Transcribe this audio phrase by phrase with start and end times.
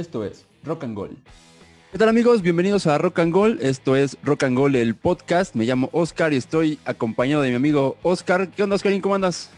[0.00, 1.18] Esto es Rock and Gold.
[1.92, 2.40] ¿Qué tal amigos?
[2.40, 3.62] Bienvenidos a Rock and Gold.
[3.62, 5.54] Esto es Rock and Gold, el podcast.
[5.54, 8.48] Me llamo Oscar y estoy acompañado de mi amigo Oscar.
[8.48, 9.02] ¿Qué onda, Oscarín?
[9.02, 9.50] ¿Cómo andas?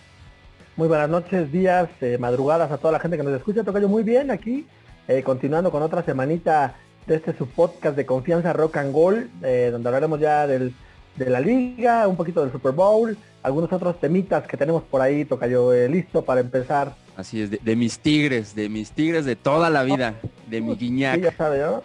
[0.74, 3.62] Muy buenas noches, días, eh, madrugadas a toda la gente que nos escucha.
[3.62, 4.66] Tocayo muy bien aquí,
[5.06, 6.74] eh, continuando con otra semanita
[7.06, 10.74] de este su podcast de confianza Rock and Gold, eh, donde hablaremos ya del,
[11.14, 15.24] de la liga, un poquito del Super Bowl, algunos otros temitas que tenemos por ahí,
[15.24, 16.96] Tocayo, listo para empezar.
[17.16, 20.14] Así es, de, mis tigres, de mis tigres de toda la vida,
[20.46, 21.20] de mi guiñac.
[21.20, 21.82] ya sabe, ¿no?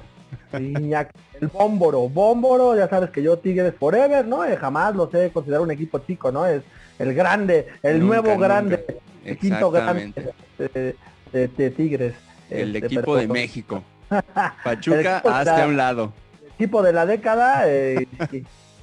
[0.54, 4.40] Guiñac, el bómboro, bómboro, ya sabes que yo Tigres Forever, ¿no?
[4.58, 6.46] jamás lo sé considerar un equipo chico, ¿no?
[6.46, 6.64] Es
[7.00, 8.86] el grande, el nuevo grande,
[9.24, 10.14] el quinto grande
[10.58, 12.16] de, Tigres.
[12.50, 13.84] El este, equipo de México.
[14.64, 16.14] Pachuca hasta un lado.
[16.42, 18.08] El equipo de la década, eh,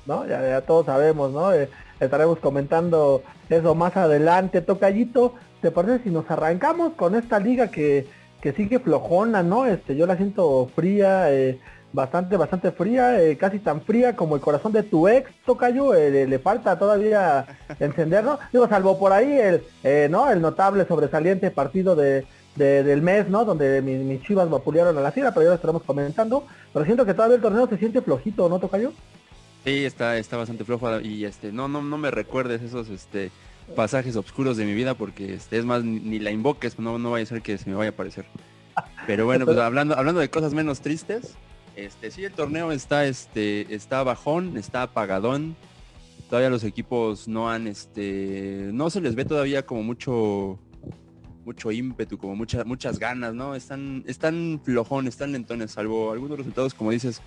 [0.06, 0.26] ¿no?
[0.26, 1.52] Ya, todos sabemos, ¿no?
[1.52, 4.60] Eh, estaremos comentando eso más adelante.
[4.60, 5.34] Tocallito,
[5.64, 8.06] ¿te parece si nos arrancamos con esta liga que,
[8.42, 9.64] que sigue flojona, ¿no?
[9.64, 11.58] Este, yo la siento fría, eh,
[11.90, 16.26] bastante, bastante fría, eh, casi tan fría como el corazón de tu ex, Tocayo, eh,
[16.26, 17.46] le, falta todavía
[17.80, 20.30] encenderlo, digo, salvo por ahí el, ¿no?
[20.30, 23.46] El notable sobresaliente partido de, del mes, ¿no?
[23.46, 27.14] Donde mis, chivas vapulearon a la fila, pero ya lo estaremos comentando, pero siento que
[27.14, 28.92] todavía el torneo se siente flojito, ¿no, Tocayo?
[29.64, 33.30] Sí, está, está bastante flojo y este, no, no, no me recuerdes esos, este,
[33.74, 37.24] pasajes oscuros de mi vida porque este, es más, ni la invoques, no, no vaya
[37.24, 38.26] a ser que se me vaya a aparecer.
[39.06, 41.36] Pero bueno, pues hablando, hablando de cosas menos tristes,
[41.76, 45.56] este, sí, el torneo está, este, está bajón, está apagadón.
[46.28, 50.58] Todavía los equipos no han, este, no se les ve todavía como mucho,
[51.44, 53.54] mucho ímpetu, como muchas, muchas ganas, ¿no?
[53.54, 57.20] Están, están flojón, están lentones, salvo algunos resultados, como dices,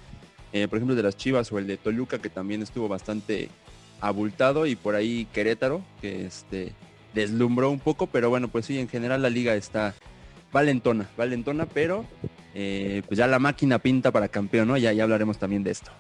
[0.54, 3.50] eh, por ejemplo, de las Chivas o el de Toluca, que también estuvo bastante
[4.02, 6.74] abultado, y por ahí Querétaro, que este,
[7.14, 9.94] deslumbró un poco, pero bueno, pues sí, en general la liga está
[10.52, 12.06] valentona, valentona, pero
[12.54, 14.78] eh, pues ya la máquina pinta para campeón, ¿no?
[14.78, 15.92] Ya, ya hablaremos también de esto.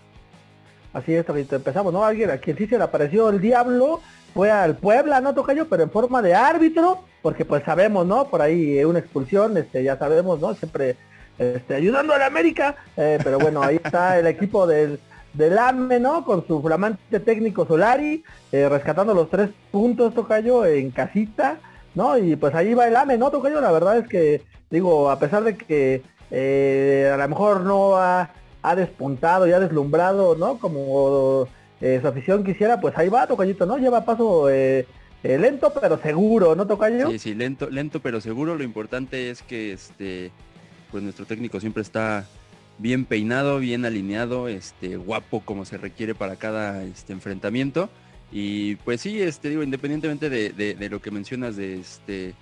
[0.93, 2.03] Así es, empezamos, ¿no?
[2.03, 4.01] Alguien a quien sí se le apareció el diablo
[4.33, 5.67] fue al Puebla, ¿no, Tocayo?
[5.67, 8.29] Pero en forma de árbitro, porque pues sabemos, ¿no?
[8.29, 10.55] Por ahí una expulsión, este, ya sabemos, ¿no?
[10.55, 10.95] Siempre
[11.37, 14.99] este, ayudando a la América, eh, pero bueno, ahí está el equipo del,
[15.33, 16.25] del AME, ¿no?
[16.25, 21.59] Con su flamante técnico Solari, eh, rescatando los tres puntos, Tocayo, en casita,
[21.95, 22.17] ¿no?
[22.17, 23.61] Y pues ahí va el AME, ¿no, Tocayo?
[23.61, 26.01] La verdad es que, digo, a pesar de que
[26.31, 28.29] eh, a lo mejor no ha,
[28.75, 30.57] despuntado y ha deslumbrado, ¿no?
[30.57, 31.47] Como
[31.79, 33.77] eh, su afición quisiera, pues ahí va Tocayito, ¿no?
[33.77, 34.49] Lleva paso
[35.23, 37.09] lento pero seguro, ¿no Tocayo?
[37.11, 38.55] Sí, sí, lento, lento pero seguro.
[38.55, 40.31] Lo importante es que este,
[40.91, 42.25] pues nuestro técnico siempre está
[42.77, 47.89] bien peinado, bien alineado, este, guapo como se requiere para cada este, enfrentamiento.
[48.31, 52.35] Y pues sí, este, digo, independientemente de, de lo que mencionas de este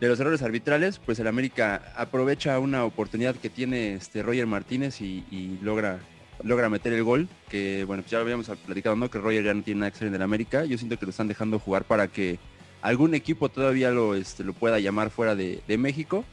[0.00, 5.00] de los errores arbitrales, pues el América aprovecha una oportunidad que tiene este Roger Martínez
[5.02, 6.00] y, logra
[6.42, 9.10] logra meter el gol, que bueno, pues ya lo habíamos platicado, ¿no?
[9.10, 10.64] Que Roger ya no tiene nada que hacer en el América.
[10.64, 12.38] Yo siento que lo están dejando jugar para que
[12.80, 16.24] algún equipo todavía lo, este, lo pueda llamar fuera de, México.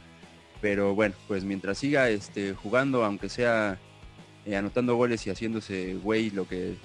[0.60, 3.78] Pero bueno, pues mientras siga este, jugando, aunque sea
[4.44, 6.76] eh, anotando goles y haciéndose güey lo que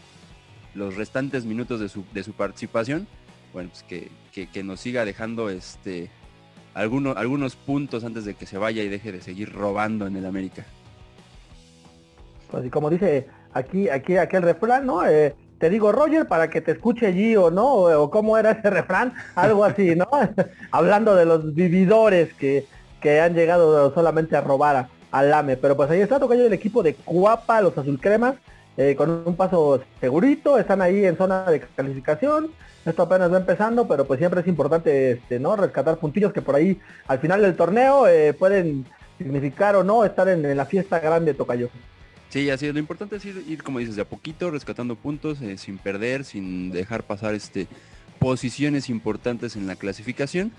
[0.75, 3.07] los restantes minutos de su, de su participación,
[3.51, 6.09] bueno, pues que, que, nos siga dejando este
[6.73, 10.25] algunos, algunos puntos antes de que se vaya y deje de seguir robando en el
[10.25, 10.65] América.
[12.49, 15.07] Pues y como dice aquí, aquí aquel refrán, ¿no?
[15.07, 17.73] Eh, te digo Roger para que te escuche Gio, ¿no?
[17.73, 20.07] O, cómo era ese refrán, algo así, ¿no?
[20.71, 22.65] Hablando de los vividores que,
[23.03, 25.57] que han llegado solamente a robar al AME.
[25.57, 28.35] Pero pues ahí está tocando el equipo de Cuapa, los azulcremas,
[28.77, 32.49] eh, con un paso segurito, están ahí en zona de calificación,
[32.85, 35.55] esto apenas va empezando, pero pues siempre es importante este, ¿no?
[35.55, 38.85] rescatar puntillos que por ahí al final del torneo eh, pueden
[39.19, 41.69] significar o no estar en, la fiesta grande Tocayo.
[42.29, 42.73] Sí, así es.
[42.73, 46.71] Lo importante es ir, como dices, de a poquito, rescatando puntos, eh, sin perder, sin
[46.71, 47.67] dejar pasar este
[48.17, 50.51] posiciones importantes en la clasificación.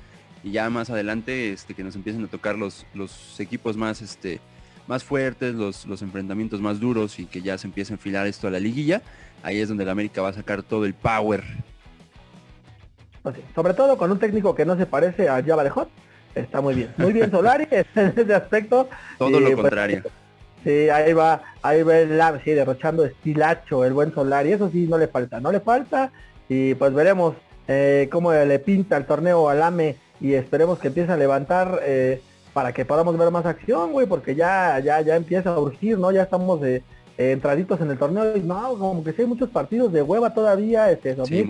[0.44, 4.41] Y ya más adelante este, que nos empiecen a tocar los, los equipos más, este,
[4.87, 8.46] más fuertes, los, los enfrentamientos más duros y que ya se empiece a enfilar esto
[8.46, 9.02] a la liguilla.
[9.43, 11.43] Ahí es donde la América va a sacar todo el power
[13.55, 15.88] sobre todo con un técnico que no se parece a Java de Hot.
[16.35, 16.91] Está muy bien.
[16.96, 18.88] Muy bien Solari en ese aspecto.
[19.19, 20.02] Todo lo pues, contrario.
[20.62, 24.52] sí, ahí va, ahí va el sí, derrochando estilacho el buen Solari.
[24.52, 26.11] Eso sí, no le falta, no le falta.
[26.49, 27.35] Y pues veremos
[27.69, 32.23] eh, cómo le pinta el torneo al AME y esperemos que empiece a levantar eh,
[32.53, 36.13] para que podamos ver más acción, güey, porque ya, ya, ya empieza a urgir, ¿no?
[36.13, 36.83] Ya estamos de,
[37.17, 40.35] eh, entraditos en el torneo y no, como que sí hay muchos partidos de hueva
[40.35, 41.47] todavía, este, sí,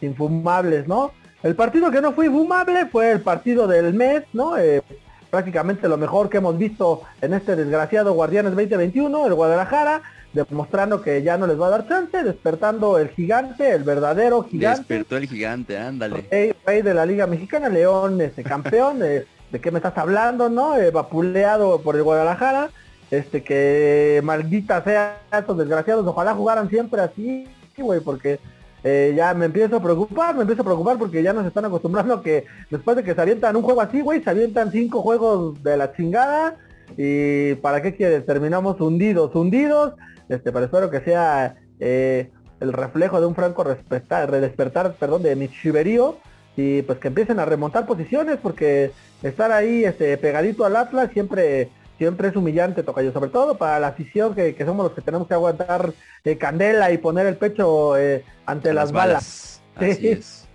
[0.00, 1.12] infumables, ¿no?
[1.44, 4.58] El partido que no fue infumable fue el partido del mes, ¿no?
[4.58, 4.82] Eh,
[5.30, 10.02] prácticamente lo mejor que hemos visto en este desgraciado Guardianes 2021, el Guadalajara,
[10.34, 14.80] demostrando que ya no les va a dar chance, despertando el gigante, el verdadero gigante.
[14.80, 16.26] Despertó el gigante, ándale.
[16.66, 20.76] Rey, de la Liga Mexicana, León, este campeón, de, de qué me estás hablando, ¿no?
[20.76, 22.70] Eh, vapuleado por el Guadalajara,
[23.10, 27.46] este que maldita sea estos desgraciados, ojalá jugaran siempre así,
[27.78, 28.40] güey, porque
[28.82, 32.14] eh, ya me empiezo a preocupar, me empiezo a preocupar porque ya nos están acostumbrando
[32.14, 35.62] a que después de que se avientan un juego así, güey, se avientan cinco juegos
[35.62, 36.56] de la chingada
[36.96, 39.94] y para qué quieres, terminamos hundidos, hundidos,
[40.28, 42.30] este, pero espero que sea eh,
[42.60, 46.18] el reflejo de un franco despertar, despertar perdón, de mi chiverío
[46.56, 48.92] y pues que empiecen a remontar posiciones porque
[49.22, 51.68] estar ahí este, pegadito al Atlas siempre
[51.98, 55.34] siempre es humillante, Tocayo, sobre todo para la afición que, somos los que tenemos que
[55.34, 55.92] aguantar
[56.24, 59.62] eh, candela y poner el pecho eh, ante las, balas.
[59.76, 60.48] Así es.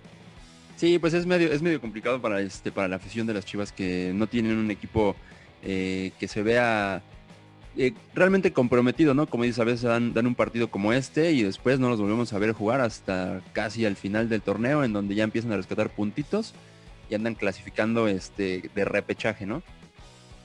[0.76, 3.72] Sí, pues es medio, es medio complicado para este, para la afición de las Chivas
[3.72, 5.16] que no tienen un equipo
[5.62, 7.02] que se vea
[7.76, 9.26] eh, realmente comprometido, ¿no?
[9.26, 12.38] Como dices, a veces dan, un partido como este y después no los volvemos a
[12.38, 16.52] ver jugar hasta casi al final del torneo, en donde ya empiezan a rescatar puntitos
[17.08, 19.62] y andan clasificando este de repechaje, ¿no?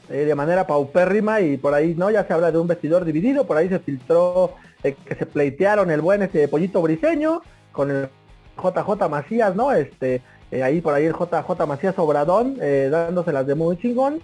[0.10, 2.12] Eh, de manera paupérrima y por ahí, ¿no?
[2.12, 5.90] Ya se habla de un vestidor dividido, por ahí se filtró eh, que se pleitearon
[5.90, 7.42] el buen este pollito briseño
[7.72, 8.08] con el
[8.56, 9.72] JJ Macías, ¿no?
[9.72, 10.22] Este,
[10.64, 14.22] ahí por ahí el JJ Macías Obradón, dándoselas de muy chingón.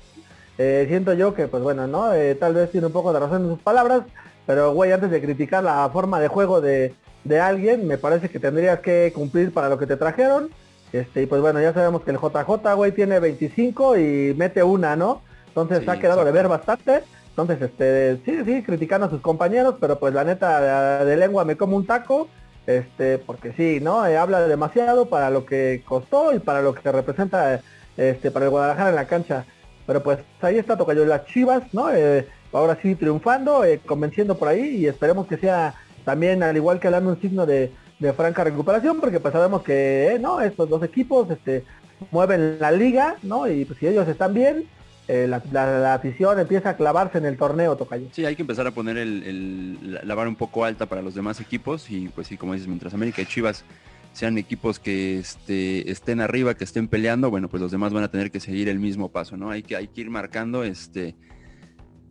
[0.58, 2.14] Eh, siento yo que, pues bueno, ¿no?
[2.14, 4.04] Eh, tal vez tiene un poco de razón en sus palabras,
[4.46, 6.94] pero güey, antes de criticar la forma de juego de,
[7.42, 10.50] alguien, me parece que tendrías que cumplir para lo que te trajeron.
[10.92, 14.96] Este, y pues bueno, ya sabemos que el JJ, güey, tiene 25 y mete una,
[14.96, 15.22] ¿no?
[15.48, 17.04] Entonces ha quedado de ver bastante.
[17.30, 21.56] Entonces, este, sí, sí, criticando a sus compañeros, pero pues la neta de, lengua me
[21.56, 22.28] como un taco.
[22.68, 24.06] Este, porque sí, ¿no?
[24.06, 27.60] Eh, habla demasiado para lo que costó y para lo que representa
[27.98, 29.46] este, para el Guadalajara en la cancha.
[29.92, 31.94] Pero pues ahí está Tocayo las Chivas, ¿no?
[31.94, 36.80] Eh, ahora sí triunfando, eh, convenciendo por ahí y esperemos que sea también al igual
[36.80, 37.74] que hablando un signo de,
[38.16, 41.66] franca recuperación, porque pues sabemos que eh, no estos dos equipos este,
[42.10, 43.50] mueven la liga, ¿no?
[43.50, 44.64] Y pues si ellos están bien,
[45.10, 48.08] la, afición empieza a clavarse en el torneo, Tocayo.
[48.14, 51.42] Sí, hay que empezar a poner el, la vara un poco alta para los demás
[51.42, 53.66] equipos y pues sí, como dices, mientras América y Chivas
[54.14, 58.12] sean equipos que este, estén arriba, que estén peleando, bueno, pues los demás van a
[58.12, 59.50] tener que seguir el mismo paso, ¿no?
[59.52, 61.16] Hay que, hay que ir marcando este,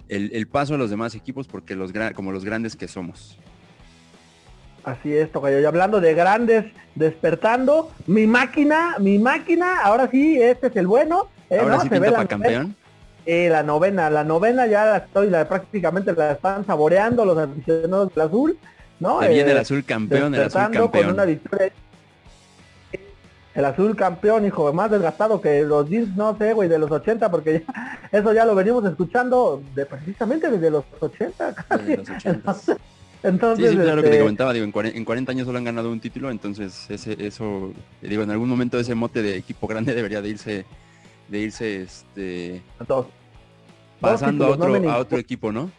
[0.08, 3.38] el, paso a los demás equipos porque los como los grandes que somos.
[4.82, 5.60] Así es, Tocayo.
[5.60, 6.64] Y hablando de grandes
[6.94, 11.28] despertando, mi máquina, mi máquina, ahora sí, este es el bueno.
[11.50, 12.74] Eh, ahora sí pinta para campeón.
[13.26, 18.14] Eh, la novena, la novena ya la estoy, la, prácticamente la están saboreando los aficionados
[18.14, 18.58] del azul,
[18.98, 19.20] ¿no?
[19.20, 20.88] viene el eh, azul campeón, el azul campeón.
[20.88, 21.70] Con una victoria
[23.54, 27.30] el azul campeón, hijo, más desgastado que los jeans, no sé, güey, de los 80,
[27.30, 27.64] porque
[28.12, 31.92] eso ya lo venimos escuchando de, precisamente desde los 80, casi.
[33.22, 36.00] Entonces, sí, sí, que te este, comentaba, digo, en 40, años solo han ganado un
[36.00, 40.28] título, entonces ese, eso, digo, en algún momento ese mote de equipo grande debería de
[40.30, 40.64] irse,
[41.28, 42.62] de irse, este,
[44.00, 45.70] pasando a otro, a otro equipo, ¿no?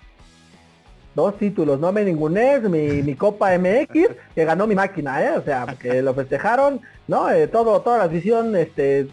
[1.16, 5.38] Dos títulos, no me ningunes, mi, mi Copa MX, que ganó mi máquina, ¿eh?
[5.38, 7.30] O sea, porque lo festejaron, ¿no?
[7.30, 9.08] Eh, todo, toda la afición, este,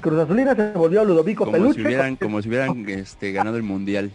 [0.00, 1.80] Cruz Azulina se volvió Ludovico como Peluche.
[1.80, 4.10] Si hubieran, como si hubieran este, ganado el Mundial.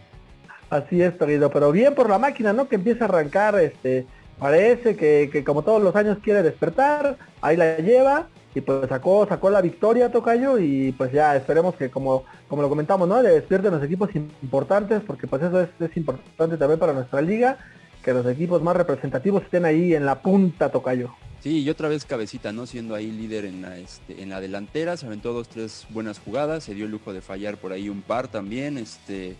[0.69, 2.69] Así es, querido, pero bien por la máquina, ¿no?
[2.69, 4.05] Que empieza a arrancar, este,
[4.37, 9.27] parece que, que como todos los años quiere despertar, ahí la lleva, y pues sacó
[9.27, 13.29] sacó la victoria Tocayo y pues ya esperemos que como como lo comentamos no le
[13.29, 17.57] despierten los equipos importantes porque pues eso es, importante también para nuestra liga
[18.03, 21.13] que los equipos más representativos estén ahí en la punta Tocayo.
[21.41, 24.97] Sí y otra vez cabecita no siendo ahí líder en la este, en la delantera
[24.97, 28.01] se aventó dos tres buenas jugadas se dio el lujo de fallar por ahí un
[28.01, 29.35] par también este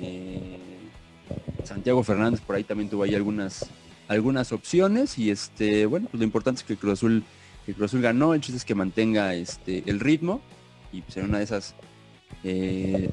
[0.00, 0.58] eh,
[1.64, 3.66] Santiago Fernández por ahí también tuvo ahí algunas
[4.08, 7.24] algunas opciones y este bueno pues lo importante es que Cruz Azul
[7.66, 10.40] el Cruz Azul ganó, el chiste es que mantenga este, el ritmo
[10.92, 11.74] y pues en una de esas
[12.44, 13.10] eh,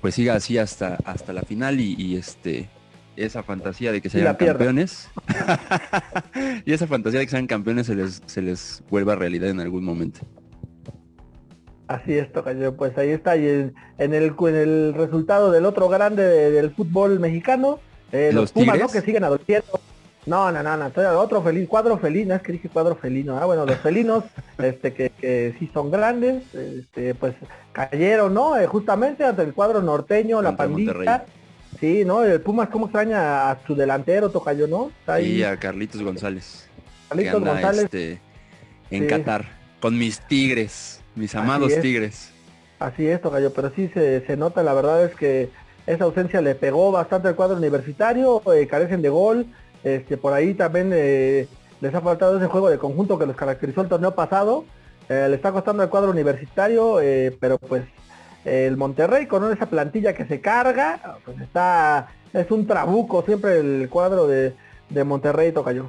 [0.00, 2.68] pues siga así hasta, hasta la final y, este
[3.16, 5.08] esa fantasía de que sean campeones
[6.66, 9.84] y esa fantasía de que sean campeones se les, se les vuelva realidad en algún
[9.84, 10.20] momento.
[11.88, 13.74] Así es, Tocayo, pues ahí está, y en,
[14.12, 17.78] el, en el resultado del otro grande del fútbol mexicano,
[18.12, 18.88] eh, los, Pumas, ¿no?
[18.88, 19.80] Que siguen adoleciendo
[20.26, 23.64] no, no, no, no, otro feliz, cuadro felino, es que dije cuadro felino, ah, bueno,
[23.64, 24.24] los felinos,
[24.58, 27.34] este, que, que sí son grandes, este, pues
[27.72, 28.58] cayeron, ¿no?
[28.58, 31.24] Eh, justamente ante el cuadro norteño, la pandilla.
[31.78, 32.24] Sí, ¿no?
[32.24, 34.90] El Pumas cómo extraña a su delantero, Tocayo, ¿no?
[35.20, 36.68] Y a Carlitos González.
[37.08, 37.84] Carlitos González.
[37.84, 38.20] Este,
[38.90, 39.46] en Qatar,
[39.80, 42.32] con mis tigres, mis amados tigres.
[42.78, 45.50] Así es, Tocayo, pero sí se, nota, la verdad es que
[45.86, 49.46] esa ausencia le pegó bastante al cuadro universitario, eh, carecen de gol,
[49.84, 51.48] este, por ahí también eh,
[51.80, 54.64] les ha faltado ese juego de conjunto que los caracterizó el torneo pasado,
[55.08, 56.98] eh, le está costando al cuadro universitario,
[57.38, 57.84] pero pues
[58.44, 63.88] el Monterrey con esa plantilla que se carga, pues está, es un trabuco siempre el
[63.88, 64.54] cuadro de,
[64.88, 65.86] de Monterrey, Tocayo.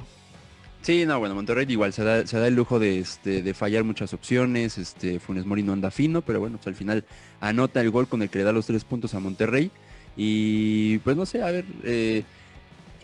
[0.82, 3.84] Sí, no, bueno, Monterrey igual se da, se da el lujo de, este, de fallar
[3.84, 7.04] muchas opciones, este, Funes Mori no anda fino, pero bueno, pues al final
[7.40, 9.70] anota el gol con el que le da los tres puntos a Monterrey.
[10.16, 12.24] Y pues no sé, a ver, eh,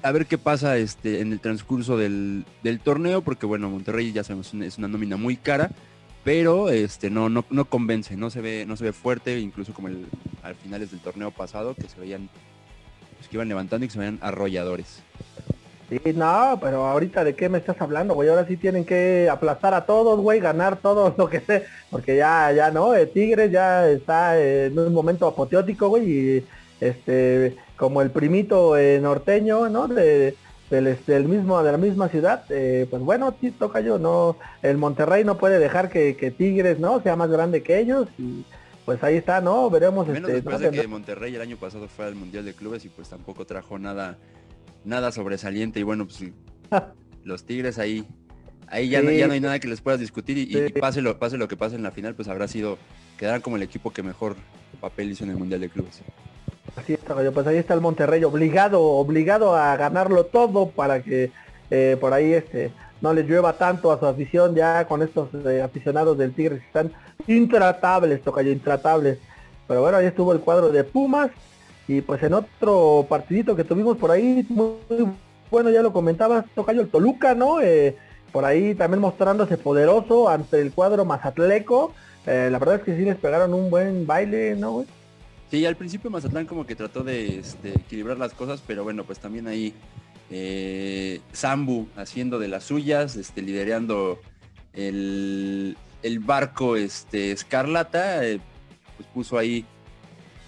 [0.04, 2.44] a ver qué pasa este, en el transcurso del,
[2.84, 5.70] torneo, porque bueno, Monterrey ya sabemos es una nómina muy cara,
[6.24, 9.88] pero este, no, no, no convence, no se ve, no se ve fuerte, incluso como
[9.88, 10.06] el,
[10.42, 12.28] al finales del torneo pasado, que se veían,
[13.16, 15.02] pues, que iban levantando y que se veían arrolladores.
[15.88, 18.28] Sí, no, pero ahorita de qué me estás hablando, güey.
[18.28, 21.64] Ahora sí tienen que aplastar a todos, güey, ganar todo lo que sé.
[21.90, 26.10] Porque ya, ya no, el Tigres ya está en un momento apoteótico, güey.
[26.10, 26.46] Y
[26.80, 29.88] este, como el primito eh, norteño, ¿no?
[29.88, 30.36] De,
[30.70, 34.76] del, este, mismo, de la misma ciudad, eh, pues bueno, sí, toca yo, no, el
[34.78, 37.02] Monterrey no puede dejar que, Tigres, ¿no?
[37.02, 38.44] Sea más grande que ellos y
[38.84, 39.70] pues ahí está, ¿no?
[39.70, 40.06] Veremos.
[40.06, 42.88] Menos este, después de que Monterrey el año pasado fue al Mundial de Clubes y
[42.88, 44.18] pues tampoco trajo nada
[44.84, 46.30] nada sobresaliente y bueno, pues
[47.24, 48.06] los Tigres ahí,
[48.68, 51.38] ahí ya, no, ya no hay nada que les puedas discutir y, pase, lo, pase
[51.38, 52.78] lo que pase en la final, pues habrá sido,
[53.18, 54.36] quedar como el equipo que mejor
[54.80, 56.02] papel hizo en el Mundial de Clubes.
[56.76, 61.30] Así está, pues ahí está el Monterrey obligado, obligado a ganarlo todo para que
[61.70, 65.62] eh, por ahí este no les llueva tanto a su afición ya con estos eh,
[65.62, 66.92] aficionados del Tigres que están
[67.26, 69.18] intratables, Tocayo, intratables.
[69.68, 71.30] Pero bueno, ahí estuvo el cuadro de Pumas
[71.86, 74.76] y pues en otro partidito que tuvimos por ahí, muy
[75.50, 77.60] bueno, ya lo comentabas, Tocayo el Toluca, ¿no?
[77.60, 77.96] Eh,
[78.32, 81.94] por ahí también mostrándose poderoso ante el cuadro Mazatleco.
[82.26, 84.84] Eh, la verdad es que sí les pegaron un buen baile, ¿no?
[85.50, 89.18] Sí, al principio Mazatlán como que trató de este, equilibrar las cosas, pero bueno, pues
[89.18, 89.74] también ahí
[90.30, 94.18] eh, Zambu haciendo de las suyas, este, liderando
[94.72, 95.76] el,
[96.20, 98.20] barco este, Escarlata,
[98.96, 99.64] pues puso ahí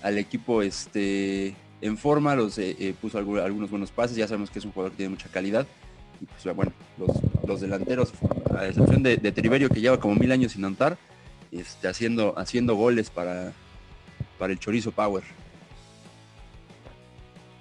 [0.02, 4.58] al equipo este, en forma, los eh, eh, puso algunos buenos pases, ya sabemos que
[4.58, 5.66] es un jugador que tiene mucha calidad.
[6.20, 6.72] Y pues bueno,
[7.46, 8.12] los, delanteros,
[8.58, 10.96] a excepción de, de, Triverio que lleva como mil años sin anotar,
[11.52, 13.52] este, haciendo, haciendo goles para,
[14.38, 15.22] para el Chorizo Power.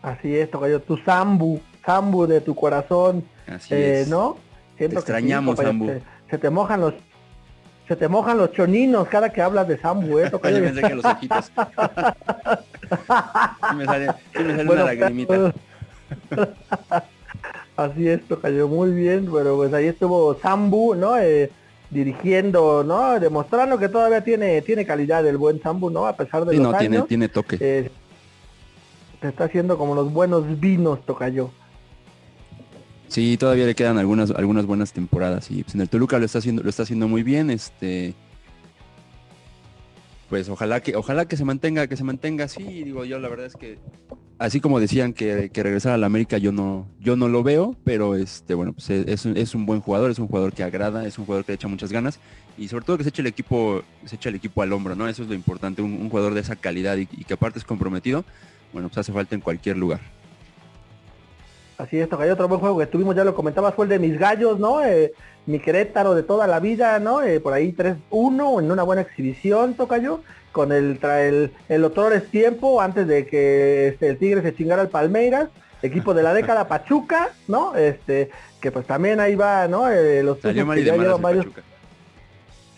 [0.01, 4.07] Así es, Tocayo, tu Zambu, Zambu de tu corazón, Así eh, es.
[4.07, 4.37] ¿no?
[4.77, 5.99] te extrañamos, Zambu.
[6.29, 6.93] se te mojan los
[7.87, 10.31] se te mojan los choninos cada que hablas de Sambu, ¿eh?
[10.43, 11.45] Oye, me que los ojitos.
[13.69, 15.53] sí me sale, sí me sale una lagrimita.
[17.77, 21.17] Así es, cayó muy bien, pero pues ahí estuvo Sambu, ¿no?
[21.17, 21.51] Eh,
[21.95, 23.19] dirigiendo, ¿no?
[23.19, 26.05] Demostrando que todavía tiene tiene calidad el buen Sambu, ¿no?
[26.05, 27.57] A pesar de sí, los no, tiene, tiene toque.
[27.59, 27.89] Eh,
[29.21, 31.49] se está haciendo como los buenos vinos, Tocayo.
[33.07, 36.39] Sí, todavía le quedan algunas, algunas buenas temporadas y pues, en el Toluca lo está
[36.39, 37.49] haciendo, lo está haciendo muy bien.
[37.49, 38.13] Este,
[40.29, 42.83] pues ojalá que, ojalá que se mantenga, que se mantenga así.
[42.83, 43.79] Digo, yo la verdad es que
[44.37, 47.75] así como decían que, que regresar a la América yo no, yo no lo veo,
[47.83, 51.17] pero este, bueno, pues es, es, un buen jugador, es un jugador que agrada, es
[51.17, 52.19] un jugador que echa muchas ganas
[52.57, 55.07] y sobre todo que se eche el equipo, se echa el equipo al hombro, ¿no?
[55.07, 58.25] Eso es lo importante, un, jugador de esa calidad y, y que aparte es comprometido,
[58.73, 60.01] bueno, pues hace falta en cualquier lugar.
[61.77, 64.17] Así es, hay otro buen juego que tuvimos, ya lo comentabas, fue el de mis
[64.17, 64.83] gallos, ¿no?
[64.83, 65.13] Eh,
[65.45, 67.21] mi Querétaro de toda la vida, ¿no?
[67.21, 70.21] Eh, por ahí 3-1 en una buena exhibición, Tocayo,
[70.53, 74.83] con el, el, el otro es tiempo antes de que este, el Tigre se chingara
[74.83, 75.49] al Palmeiras,
[75.81, 77.75] equipo de la década Pachuca, ¿no?
[77.75, 78.29] Este,
[78.61, 79.89] que pues también ahí va, ¿no?
[79.89, 81.45] Eh, los ya llevan varios...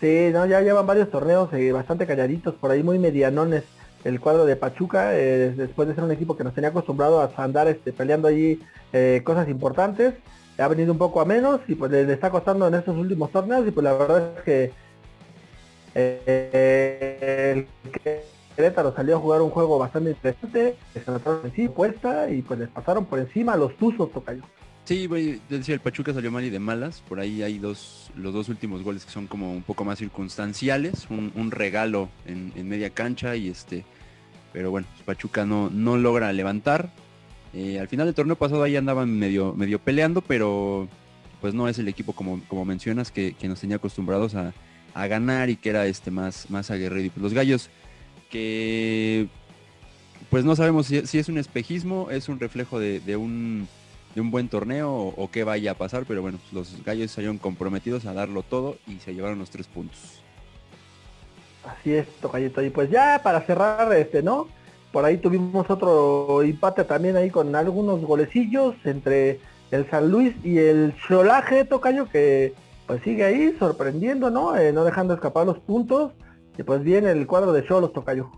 [0.00, 3.64] Sí, no, ya llevan varios torneos bastante calladitos, por ahí muy medianones
[4.04, 7.30] el cuadro de Pachuca, eh, después de ser un equipo que nos tenía acostumbrado a
[7.36, 8.60] andar este, peleando allí
[8.92, 10.14] eh, cosas importantes,
[10.58, 13.66] ha venido un poco a menos y pues le, está costando en estos últimos torneos
[13.66, 14.72] y pues la verdad es que
[15.94, 18.00] eh, el
[18.56, 22.58] Querétaro salió a jugar un juego bastante interesante, se trataron en sí puesta y pues
[22.60, 24.42] les pasaron por encima los Tuzos, Tocayo.
[24.88, 25.06] Sí,
[25.50, 27.02] decir, el Pachuca salió mal y de malas.
[27.06, 31.08] Por ahí hay dos, los dos últimos goles que son como un poco más circunstanciales,
[31.10, 33.84] un, regalo en, media cancha y este,
[34.50, 36.90] pero bueno, Pachuca no, no logra levantar.
[37.52, 40.88] Eh, al final del torneo pasado ahí andaban medio, medio peleando, pero
[41.42, 44.54] pues no es el equipo como, como mencionas que, nos tenía acostumbrados a,
[44.94, 47.10] ganar y que era este más, más aguerrido.
[47.10, 47.68] Pues los gallos
[48.30, 49.28] que
[50.30, 53.68] pues no sabemos si, es un espejismo, es un reflejo de un
[54.20, 58.06] un buen torneo o, qué vaya a pasar, pero bueno, pues los gallos salieron comprometidos
[58.06, 60.22] a darlo todo y se llevaron los tres puntos.
[61.64, 62.62] Así es, Tocayito.
[62.62, 64.48] Y pues ya para cerrar, este, ¿no?
[64.92, 70.58] Por ahí tuvimos otro empate también ahí con algunos golecillos entre el San Luis y
[70.58, 72.54] el Cholaje Tocayo que
[72.86, 74.56] pues sigue ahí sorprendiendo, ¿no?
[74.56, 76.12] Eh, no dejando escapar los puntos.
[76.56, 78.30] Y pues viene el cuadro de Cholos Tocayo.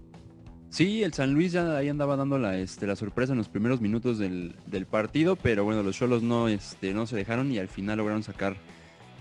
[0.71, 3.81] Sí, el San Luis ya ahí andaba dando la, este, la sorpresa en los primeros
[3.81, 4.55] minutos del,
[4.89, 8.55] partido, pero bueno, los Cholos no, este, no se dejaron y al final lograron sacar,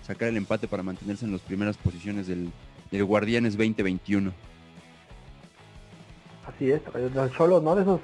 [0.06, 2.50] sacar el empate para mantenerse en las primeras posiciones del,
[2.92, 4.32] del Guardianes 2021.
[6.46, 6.80] Así es,
[7.14, 7.74] los Cholos, ¿no?
[7.74, 8.00] De esos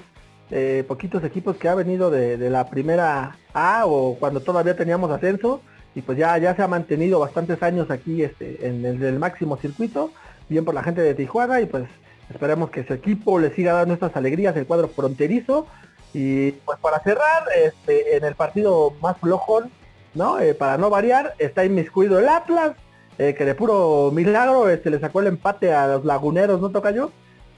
[0.51, 5.61] eh, poquitos equipos que ha venido de, la primera A o cuando todavía teníamos ascenso
[5.95, 10.11] y pues ya, ya se ha mantenido bastantes años aquí este, en el, máximo circuito,
[10.47, 11.85] bien por la gente de Tijuana y pues
[12.29, 15.67] esperemos que su equipo le siga dando estas alegrías, el cuadro fronterizo
[16.13, 19.71] y pues para cerrar, este, en el partido más flojón,
[20.13, 20.39] ¿no?
[20.39, 22.75] Eh, para no variar, está inmiscuido el Atlas,
[23.17, 26.91] eh, que de puro milagro este, le sacó el empate a los laguneros, ¿no toca
[26.91, 27.11] yo?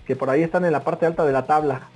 [0.05, 1.88] Que por ahí están en la parte alta de la tabla.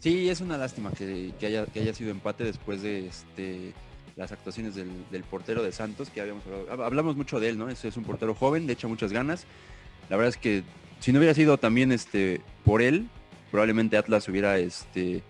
[0.00, 3.72] Sí, es una lástima que, haya, que haya sido empate después de este,
[4.16, 6.84] las actuaciones del, portero de Santos, que habíamos hablado.
[6.84, 7.68] Hablamos mucho de él, ¿no?
[7.68, 9.46] Es, es un portero joven, de hecho muchas ganas.
[10.10, 10.62] La verdad es que
[11.04, 13.10] si no hubiera sido también este, por él,
[13.50, 15.22] probablemente Atlas hubiera este,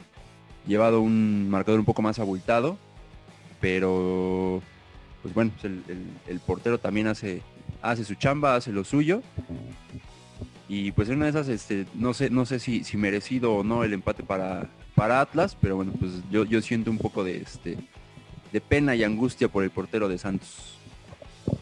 [0.69, 2.79] llevado un marcador un poco más abultado.
[3.61, 4.63] Pero,
[5.21, 5.83] pues bueno, el,
[6.29, 7.43] el portero también hace,
[7.83, 9.21] hace su chamba, hace lo suyo
[10.69, 13.65] y pues en una de esas este no sé no sé si, si merecido o
[13.65, 17.37] no el empate para para Atlas pero bueno pues yo, yo siento un poco de
[17.37, 17.77] este
[18.51, 20.79] de pena y angustia por el portero de Santos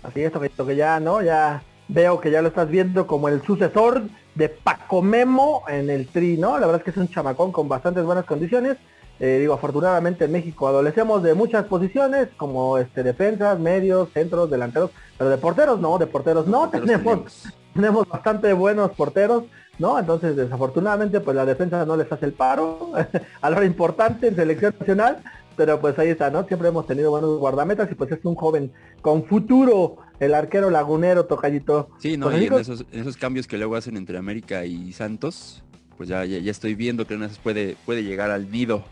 [0.05, 3.43] así es esto que ya no ya veo que ya lo estás viendo como el
[3.43, 4.03] sucesor
[4.35, 7.69] de Paco Memo en el tri no la verdad es que es un chamacón con
[7.69, 8.77] bastantes buenas condiciones
[9.21, 14.91] eh, digo afortunadamente en México adolecemos de muchas posiciones como este defensas medios centros delanteros
[15.19, 19.45] pero de porteros no de porteros no tenemos tenemos bastante buenos porteros,
[19.79, 19.99] ¿no?
[19.99, 22.93] Entonces, desafortunadamente, pues la defensa no les hace el paro
[23.41, 25.23] a la hora importante en selección nacional,
[25.57, 26.45] pero pues ahí está, ¿no?
[26.45, 31.25] Siempre hemos tenido buenos guardametas y pues es un joven con futuro, el arquero lagunero,
[31.25, 31.91] tocallito.
[31.99, 35.65] Sí, no, y en, esos, cambios que luego hacen entre América y Santos,
[35.97, 38.85] pues ya, ya, estoy viendo que puede, puede llegar al nido.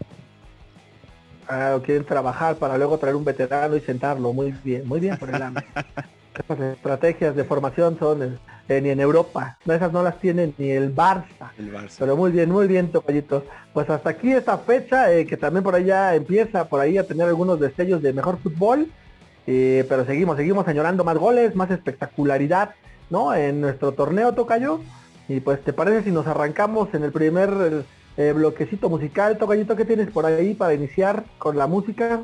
[1.49, 4.33] Ah, quieren trabajar para luego traer un veterano y sentarlo.
[4.33, 5.37] Muy bien, muy bien por el
[6.39, 8.39] Estas estrategias de formación son
[8.69, 9.59] eh, ni en Europa.
[9.67, 11.51] esas no las tiene ni el Barça.
[11.99, 13.45] Pero muy bien, muy bien, Tocayito.
[13.73, 17.29] Pues hasta aquí esta fecha, eh, que también por allá empieza por ahí a tener
[17.29, 18.89] algunos destellos de mejor fútbol.
[19.47, 22.75] Eh, pero seguimos, seguimos añorando más goles, más espectacularidad,
[23.09, 23.35] ¿no?
[23.35, 24.81] En nuestro torneo Tocayo.
[25.29, 27.85] Y pues, ¿te parece si nos arrancamos en el primer
[28.35, 29.77] bloquecito musical, Tocayito?
[29.77, 32.23] ¿Qué tienes por ahí para iniciar con la música?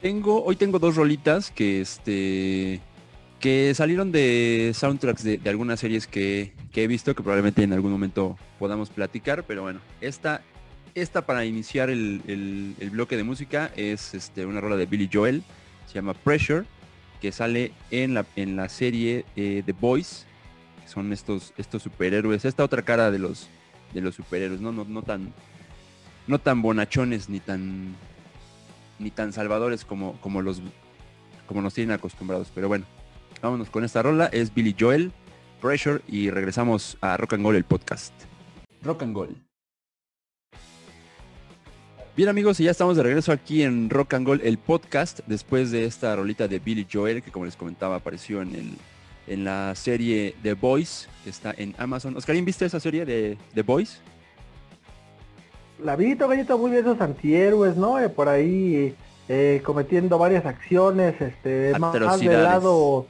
[0.00, 2.80] Tengo, hoy tengo dos rolitas que este
[3.40, 8.38] que salieron de soundtracks de, algunas series que, he visto, que probablemente en algún momento
[8.58, 10.42] podamos platicar, pero bueno, esta,
[10.94, 15.42] esta para iniciar el, bloque de música es este, una rola de Billy Joel,
[15.90, 16.64] se llama Pressure,
[17.20, 20.26] que sale en la, en la serie eh, The Boys,
[20.82, 23.48] que son estos, estos superhéroes, esta otra cara de los,
[23.92, 24.72] de los superhéroes, ¿no?
[24.72, 25.32] No, no tan
[26.26, 27.96] no tan bonachones ni tan
[28.98, 30.62] ni tan salvadores como, como los
[31.46, 32.52] como nos tienen acostumbrados.
[32.54, 32.86] Pero bueno,
[33.42, 35.12] Vámonos con esta rola, es Billy Joel,
[35.62, 38.12] Pressure y regresamos a Rock and Gold el podcast.
[38.82, 39.49] Rock and Gold.
[42.16, 45.70] Bien amigos, y ya estamos de regreso aquí en Rock and Gold el podcast después
[45.70, 48.70] de esta rolita de Billy Joel que como les comentaba apareció en el
[49.26, 52.16] en la serie The Boys que está en Amazon.
[52.16, 54.02] Oscarín, ¿viste esa serie de The Boys?
[55.78, 57.98] La vi, Tocañito, muy bien esos antihéroes, ¿no?
[58.00, 58.94] Eh, por ahí
[59.28, 63.06] eh, cometiendo varias acciones, este, más del lado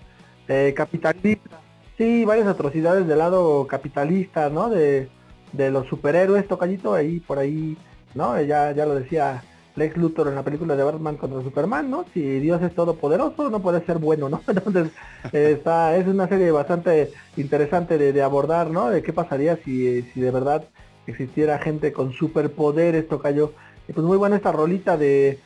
[0.46, 1.58] eh, capitalista.
[1.96, 4.68] Sí, varias atrocidades del lado capitalista, ¿no?
[4.68, 5.08] De,
[5.52, 7.76] los superhéroes, tocallito, ahí por ahí,
[8.14, 8.40] ¿no?
[8.40, 9.42] Ya, ya lo decía
[9.76, 12.04] Lex Luthor en la película de Batman contra Superman, ¿no?
[12.12, 14.40] Si Dios es todopoderoso, no puede ser bueno, ¿no?
[14.48, 14.92] Entonces,
[15.32, 18.90] está, es una serie bastante interesante de, abordar, ¿no?
[18.90, 20.64] De qué pasaría si, si de verdad
[21.06, 23.52] existiera gente con superpoderes, tocayo.
[23.88, 25.38] Y pues muy buena esta rolita de,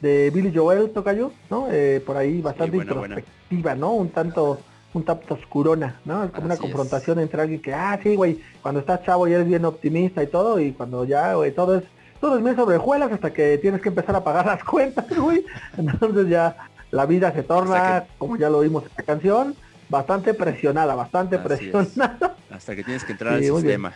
[0.00, 1.68] de Billy Joel, tocayo, ¿no?
[1.70, 3.92] Eh, por ahí bastante introspectiva, ¿no?
[3.92, 4.58] Un tanto
[4.94, 6.24] un tanto oscurona, ¿no?
[6.24, 9.46] Es como una confrontación entre alguien que, ah, sí, güey, cuando estás chavo y eres
[9.46, 11.84] bien optimista y todo, y cuando ya, güey, todo es,
[12.20, 15.44] todo es bien sobrejuelas hasta que tienes que empezar a pagar las cuentas, güey.
[15.76, 16.56] Entonces ya
[16.90, 19.56] la vida se torna, como ya lo vimos en la canción,
[19.88, 22.36] bastante presionada, bastante presionada.
[22.50, 23.92] Hasta que tienes que entrar al sistema.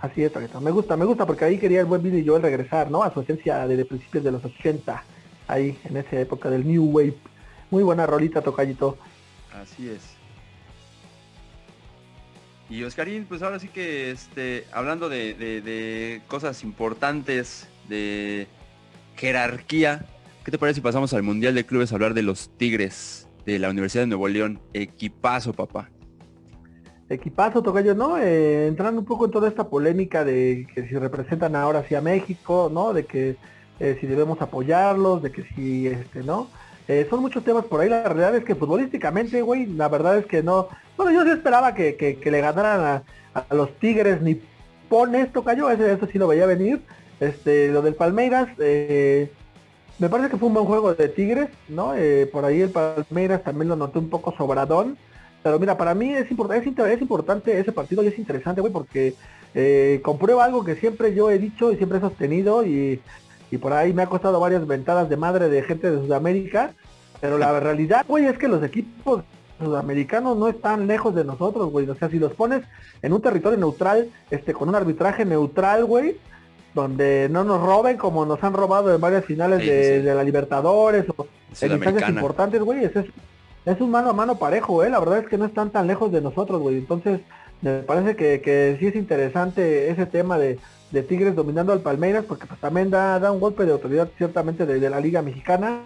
[0.00, 3.02] Así es, Me gusta, me gusta porque ahí quería el buen Billy Joel regresar, ¿no?
[3.02, 5.02] A su esencia de, principios de los 80,
[5.48, 7.16] ahí en esa época del New Wave.
[7.70, 8.98] Muy buena rolita, Tocayito.
[9.52, 10.15] Así es.
[12.68, 18.48] Y Oscarín, pues ahora sí que este, hablando de, cosas importantes, de
[19.16, 20.04] jerarquía,
[20.44, 23.60] ¿qué te parece si pasamos al Mundial de Clubes a hablar de los Tigres de
[23.60, 24.60] la Universidad de Nuevo León?
[24.72, 25.90] Equipazo, papá.
[27.08, 28.18] Equipazo, Tocayo, ¿no?
[28.18, 32.00] Eh, entrando un poco en toda esta polémica de que si representan ahora sí a
[32.00, 32.92] México, ¿no?
[32.92, 33.36] De que
[33.78, 36.48] eh, si debemos apoyarlos, de que si, este, ¿no?
[36.88, 37.88] Eh, son muchos temas por ahí.
[37.88, 40.68] La realidad es que futbolísticamente, güey, la verdad es que no.
[40.96, 43.02] Bueno, yo sí esperaba que, le ganaran
[43.34, 44.40] a, los Tigres ni
[44.88, 46.80] pone esto cayó, eso, sí lo veía venir.
[47.18, 49.30] Este, lo del Palmeiras, eh,
[49.98, 51.94] me parece que fue un buen juego de Tigres, ¿no?
[51.94, 54.96] Eh, por ahí el Palmeiras también lo noté un poco sobradón.
[55.42, 59.14] Pero mira, para mí es, importante es, importante ese partido y es interesante, güey, porque
[60.02, 63.00] comprueba algo que siempre yo he dicho y siempre he sostenido y
[63.50, 66.72] y por ahí me ha costado varias ventadas de madre de gente de Sudamérica,
[67.20, 69.22] pero la realidad, güey, es que los equipos
[69.58, 71.88] sudamericanos no están lejos de nosotros, güey.
[71.88, 72.62] O sea, si los pones
[73.02, 76.18] en un territorio neutral, este, con un arbitraje neutral, güey,
[76.74, 81.26] donde no nos roben como nos han robado en varias finales de, la Libertadores o
[81.60, 82.92] en instancias importantes, güey, es,
[83.64, 84.90] es, un mano a mano parejo, eh.
[84.90, 86.76] La verdad es que no están tan lejos de nosotros, güey.
[86.76, 87.20] Entonces,
[87.62, 90.58] me parece que, que sí es interesante ese tema de,
[90.90, 94.66] de Tigres dominando al Palmeiras, porque pues, también da, da un golpe de autoridad ciertamente
[94.66, 95.80] de, la Liga Mexicana,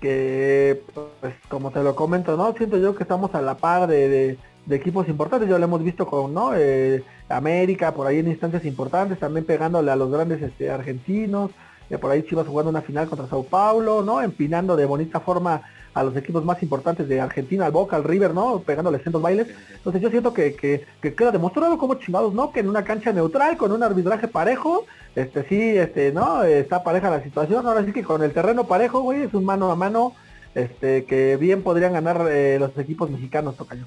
[0.00, 0.82] que
[1.20, 2.52] pues como te lo comento, ¿no?
[2.54, 6.34] Siento yo que estamos a la par de, equipos importantes, ya lo hemos visto con,
[6.34, 6.52] ¿no?
[6.54, 11.50] Eh, América, por ahí en instancias importantes, también pegándole a los grandes este, argentinos,
[11.88, 14.20] eh, por ahí Chivas jugando una final contra Sao Paulo, ¿no?
[14.20, 15.62] Empinando de bonita forma
[15.94, 18.60] a los equipos más importantes de Argentina, al Boca, al River, ¿no?
[18.60, 19.48] Pegándoles en dos bailes.
[19.74, 22.52] Entonces yo siento que, que, queda demostrado como chingados, ¿no?
[22.52, 26.44] Que en una cancha neutral, con un arbitraje parejo, este sí, este, ¿no?
[26.44, 27.66] Está pareja la situación.
[27.66, 30.14] Ahora sí que con el terreno parejo, güey, es un mano a mano,
[30.54, 33.84] este, que bien podrían ganar eh, los equipos mexicanos, Tocayo.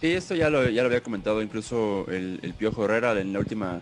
[0.00, 3.80] Sí, esto ya lo, ya lo había comentado incluso el, Piojo Herrera en la última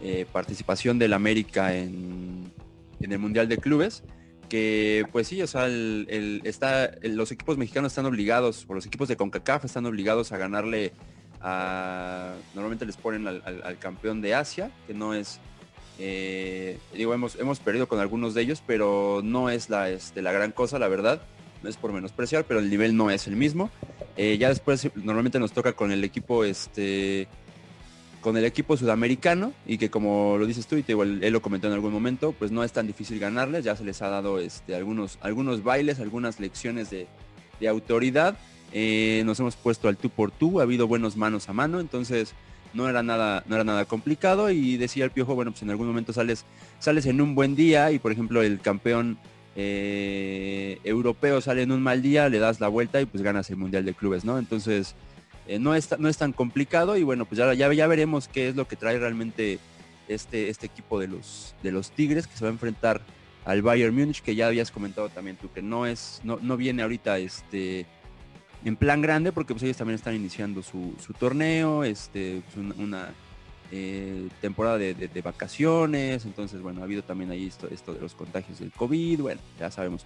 [0.00, 2.50] eh, participación del América en,
[3.00, 4.02] en el Mundial de Clubes
[4.50, 9.08] que pues sí, o sea, el, está, los equipos mexicanos están obligados, o los equipos
[9.08, 10.92] de CONCACAF están obligados a ganarle
[11.40, 15.40] a, normalmente les ponen al, campeón de Asia, que no es,
[15.98, 20.32] eh, digo, hemos, hemos perdido con algunos de ellos, pero no es la, este, la
[20.32, 21.22] gran cosa, la verdad,
[21.62, 23.70] no es por menospreciar, pero el nivel no es el mismo.
[24.16, 27.28] Eh, ya después normalmente nos toca con el equipo este
[28.20, 31.66] con el equipo sudamericano y que como lo dices tú y te, él lo comentó
[31.68, 34.74] en algún momento, pues no es tan difícil ganarles, ya se les ha dado este,
[34.74, 37.06] algunos, algunos bailes, algunas lecciones de,
[37.68, 38.38] autoridad,
[38.72, 42.32] eh, nos hemos puesto al tú por tú, ha habido buenos manos a mano, entonces
[42.72, 45.86] no era nada, no era nada complicado y decía el piojo, bueno, pues en algún
[45.86, 46.46] momento sales,
[46.78, 49.18] sales en un buen día y por ejemplo el campeón
[49.56, 53.56] eh, europeo sale en un mal día, le das la vuelta y pues ganas el
[53.56, 54.38] Mundial de Clubes, ¿no?
[54.38, 54.94] Entonces
[55.46, 58.48] eh, no, es, no es tan complicado y bueno, pues ya, ya, ya veremos qué
[58.48, 59.58] es lo que trae realmente
[60.08, 63.00] este, este equipo de los, de los Tigres que se va a enfrentar
[63.44, 66.82] al Bayern Múnich, que ya habías comentado también tú, que no es, no, no viene
[66.82, 67.86] ahorita este
[68.64, 73.08] en plan grande, porque pues ellos también están iniciando su, torneo, este, pues, una,
[73.72, 78.58] eh, temporada de, vacaciones, entonces bueno, ha habido también ahí esto, esto de los contagios
[78.58, 80.04] del COVID, bueno, ya sabemos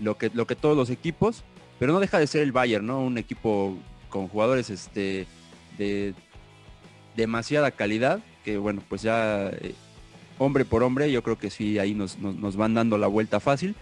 [0.00, 1.42] lo que, lo que todos los equipos,
[1.78, 3.00] pero no deja de ser el Bayern, ¿no?
[3.00, 3.76] Un equipo
[4.16, 5.26] con jugadores este,
[5.76, 6.14] de
[7.16, 9.74] demasiada calidad, que bueno, pues ya eh,
[10.38, 12.16] hombre por hombre, yo creo que sí, ahí nos,
[12.56, 13.74] van dando la vuelta fácil.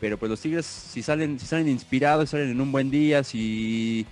[0.00, 4.04] Pero pues los Tigres, si salen, si salen inspirados, salen en un buen día, si,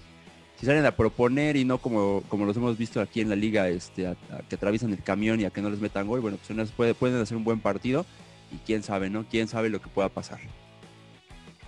[0.59, 3.69] si salen a proponer y no como, como los hemos visto aquí en la liga,
[3.69, 4.17] este, a,
[4.49, 7.21] que atraviesan el camión y a que no les metan gol, bueno, pues puede, pueden
[7.21, 8.07] hacer un buen partido
[8.53, 9.25] y quién sabe, ¿no?
[9.29, 10.39] Quién sabe lo que pueda pasar.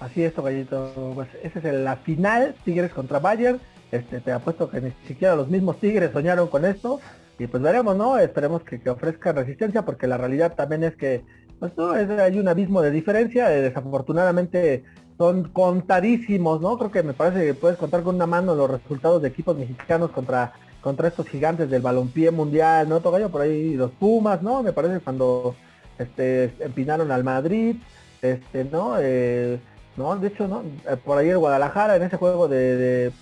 [0.01, 1.13] Así es, Tocayito.
[1.15, 3.61] Pues esa es la final, Tigres contra Bayern.
[3.95, 7.01] Este, te apuesto que ni siquiera los mismos Tigres soñaron con esto.
[7.39, 8.19] Y pues veremos, ¿no?
[8.19, 11.23] Esperemos que, que ofrezca resistencia porque la realidad también es que
[11.61, 13.55] pues no, es, hay un abismo de diferencia.
[13.55, 14.83] Eh, desafortunadamente
[15.17, 16.77] son contadísimos, ¿no?
[16.77, 20.11] Creo que me parece que puedes contar con una mano los resultados de equipos mexicanos
[20.11, 23.01] contra contra estos gigantes del balompié mundial, ¿no?
[23.01, 24.63] Tocayo por ahí los Pumas, ¿no?
[24.63, 25.55] Me parece cuando
[25.99, 27.77] este empinaron al Madrid,
[28.21, 28.97] este, ¿no?
[29.01, 29.59] Eh,
[29.97, 30.63] no, de hecho, ¿no?
[30.91, 33.13] Eh, por ahí el Guadalajara en ese juego de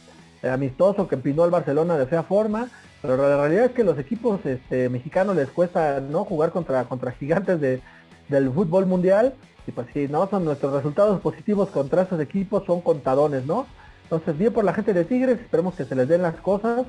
[0.51, 2.69] amistoso que empinó al Barcelona de fea forma,
[3.01, 7.13] pero la realidad es que los equipos este, mexicanos les cuesta no jugar contra, contra
[7.13, 7.81] gigantes de,
[8.29, 9.35] del fútbol mundial,
[9.67, 10.29] y pues sí, ¿no?
[10.29, 13.67] Son nuestros resultados positivos contra esos equipos, son contadones, ¿no?
[14.05, 16.85] Entonces, bien por la gente de Tigres, esperemos que se les den las cosas.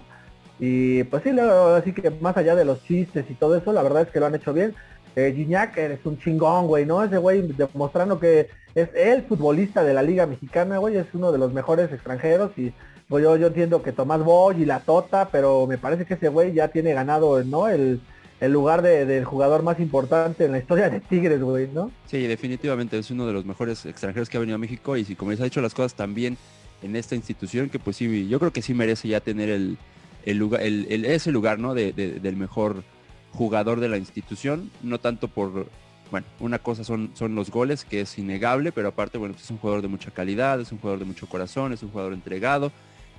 [0.60, 4.04] Y pues sí, así que más allá de los chistes y todo eso, la verdad
[4.04, 4.76] es que lo han hecho bien.
[5.16, 7.04] Eh, Gignac eres un chingón, güey, ¿no?
[7.04, 11.38] Ese güey demostrando que es el futbolista de la Liga Mexicana, güey, es uno de
[11.38, 12.74] los mejores extranjeros y
[13.08, 16.30] pues yo, yo entiendo que Tomás Boy y la Tota, pero me parece que ese
[16.30, 17.68] güey ya tiene ganado, ¿no?
[17.68, 18.02] El,
[18.40, 21.92] el lugar de, del jugador más importante en la historia de Tigres, güey, ¿no?
[22.08, 25.16] Sí, definitivamente es uno de los mejores extranjeros que ha venido a México y si
[25.16, 26.38] como les ha hecho las cosas también
[26.82, 29.78] en esta institución, que pues sí, yo creo que sí merece ya tener el,
[30.26, 31.74] el lugar, el, ese lugar, ¿no?
[31.74, 32.84] De, del mejor
[33.32, 35.68] jugador de la institución, no tanto por,
[36.12, 39.52] bueno, una cosa son, son los goles, que es innegable, pero aparte, bueno, pues es
[39.52, 42.72] un jugador de mucha calidad, es un jugador de mucho corazón, es un jugador entregado,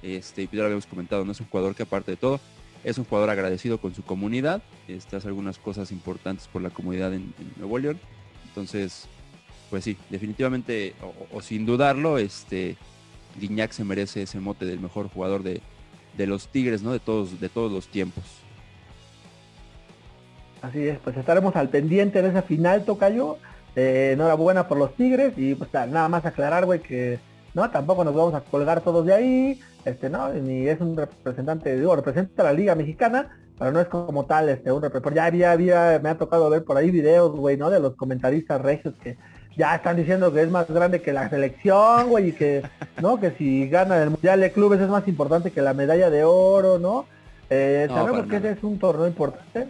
[0.04, 2.40] este, ya lo habíamos comentado, no es un jugador que aparte de todo
[2.84, 7.14] es un jugador agradecido con su comunidad, este, hace algunas cosas importantes por la comunidad
[7.14, 7.98] en, Nuevo León.
[8.46, 9.06] Entonces,
[9.70, 10.94] pues sí, definitivamente,
[11.32, 12.76] o, sin dudarlo, este
[13.40, 15.62] Guiñac se merece ese mote del mejor jugador de,
[16.18, 16.92] los Tigres, ¿no?
[16.92, 18.22] De todos, de todos los tiempos.
[20.62, 23.38] Así es, pues estaremos al pendiente de esa final, Tocayo.
[23.76, 27.18] Eh, enhorabuena por los Tigres y pues nada más aclarar, güey, que
[27.54, 30.30] no, tampoco nos vamos a colgar todos de ahí este, ¿no?
[30.30, 34.48] Ni es un representante, digo, representa a la Liga Mexicana, pero no es como tal,
[34.48, 35.16] este, un representante.
[35.16, 37.70] Ya había, había, me ha tocado ver por ahí videos, güey, ¿no?
[37.70, 39.18] De los comentaristas regios que
[39.56, 42.62] ya están diciendo que es más grande que la selección, güey, y que,
[43.02, 43.20] ¿no?
[43.20, 46.78] Que si gana el Mundial de Clubes es más importante que la medalla de oro,
[46.78, 47.06] ¿no?
[47.50, 49.68] Eh, sabemos que ese es un torneo importante.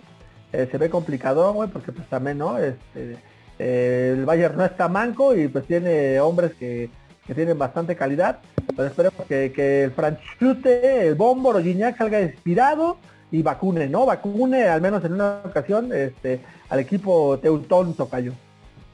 [0.53, 2.57] Eh, se ve complicado, güey, porque pues también, ¿no?
[2.59, 3.17] Este,
[3.59, 6.89] eh, el Bayern no está manco y pues tiene hombres que
[7.27, 8.41] que tienen bastante calidad.
[8.77, 12.99] Pero esperemos que, el Franchute, el Bombo, Gignac salga inspirado
[13.31, 14.07] y vacune, ¿no?
[14.07, 18.33] Vacune al menos en una ocasión este, al equipo Teutón Tocayo.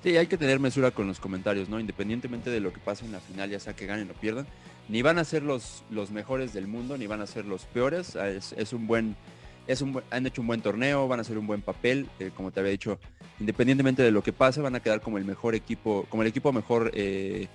[0.03, 1.79] Sí, hay que tener mesura con los comentarios, ¿no?
[1.79, 4.47] Independientemente de lo que pase en la final, ya sea que ganen o pierdan,
[4.89, 8.17] ni van a ser los, los mejores del mundo, ni van a ser los peores.
[8.17, 9.15] Ah, es, un buen,
[9.67, 12.51] es un han hecho un buen torneo, van a hacer un buen papel, eh, como
[12.51, 12.99] te había dicho,
[13.41, 16.51] independientemente de lo que pase, van a quedar como el mejor equipo, como el equipo
[16.51, 17.49] mejor eh,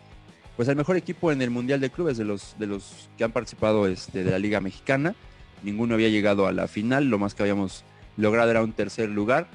[0.55, 3.31] pues el mejor equipo en el Mundial de Clubes de los, de los que han
[3.31, 5.15] participado este, de la Liga Mexicana.
[5.63, 7.83] Ninguno había llegado a la final, lo más que habíamos
[8.17, 9.47] logrado era un tercer lugar.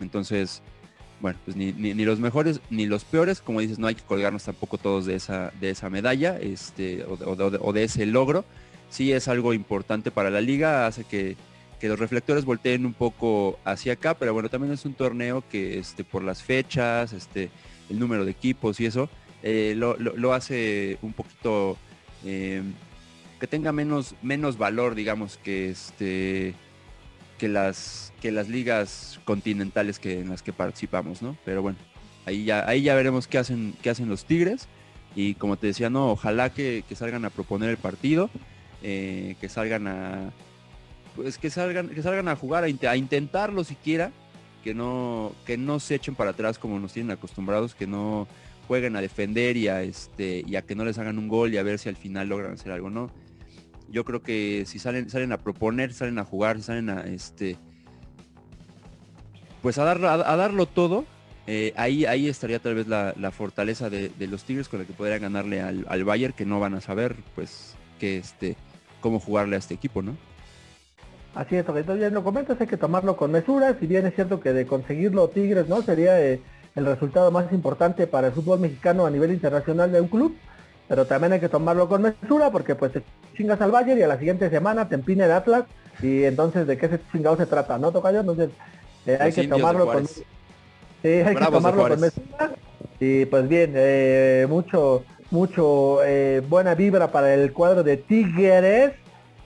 [0.00, 0.62] Entonces,
[1.20, 4.78] bueno, pues ni, los mejores ni los peores, como dices, no hay que colgarnos tampoco
[4.78, 8.44] todos de esa, de esa medalla este, o, de, ese logro.
[8.90, 11.36] Sí es algo importante para la liga, hace que,
[11.80, 15.78] que, los reflectores volteen un poco hacia acá, pero bueno, también es un torneo que
[15.78, 17.50] este, por las fechas, este,
[17.90, 19.08] el número de equipos y eso,
[19.46, 21.76] eh, lo, hace un poquito
[22.24, 22.62] eh,
[23.38, 26.54] que tenga menos, menos valor, digamos, que este
[27.36, 31.36] que las que las ligas continentales que en las que participamos, ¿no?
[31.44, 31.76] Pero bueno,
[32.24, 34.66] ahí ya, ahí ya veremos qué hacen, qué hacen los Tigres.
[35.14, 38.30] Y como te decía, no, ojalá que, salgan a proponer el partido,
[38.82, 40.32] eh, que salgan a.
[41.16, 44.10] Pues que salgan, que salgan a jugar, a, a intentarlo siquiera,
[44.64, 48.26] que no, que no se echen para atrás como nos tienen acostumbrados, que no,
[48.66, 51.58] jueguen a defender y a este y a que no les hagan un gol y
[51.58, 53.10] a ver si al final logran hacer algo, ¿no?
[53.88, 57.56] Yo creo que si salen, salen a proponer, salen a jugar, salen a este
[59.62, 61.06] pues a darlo, a, darlo todo,
[61.46, 65.22] eh, ahí, ahí estaría tal vez la, fortaleza de, los Tigres con la que podrían
[65.22, 68.56] ganarle al, al, Bayern, que no van a saber pues que este
[69.00, 70.16] cómo jugarle a este equipo, ¿no?
[71.34, 74.52] Así es, entonces lo comentas, hay que tomarlo con mesura, si bien es cierto que
[74.52, 75.82] de conseguirlo Tigres, ¿no?
[75.82, 76.40] Sería eh,
[76.74, 80.36] el resultado más importante para el fútbol mexicano a nivel internacional de un club,
[80.88, 83.02] pero también hay que tomarlo con mesura porque pues te
[83.36, 85.64] chingas al Bayern y a la siguiente semana te empina el Atlas
[86.02, 88.20] y entonces de qué ese chingado se trata, ¿no, Tocayo?
[88.20, 88.50] Entonces
[89.06, 90.24] eh, hay que tomarlo con sí,
[91.02, 92.50] hay que tomarlo con mesura
[92.98, 98.92] y pues bien, eh, mucho, mucho eh, buena vibra para el cuadro de Tigres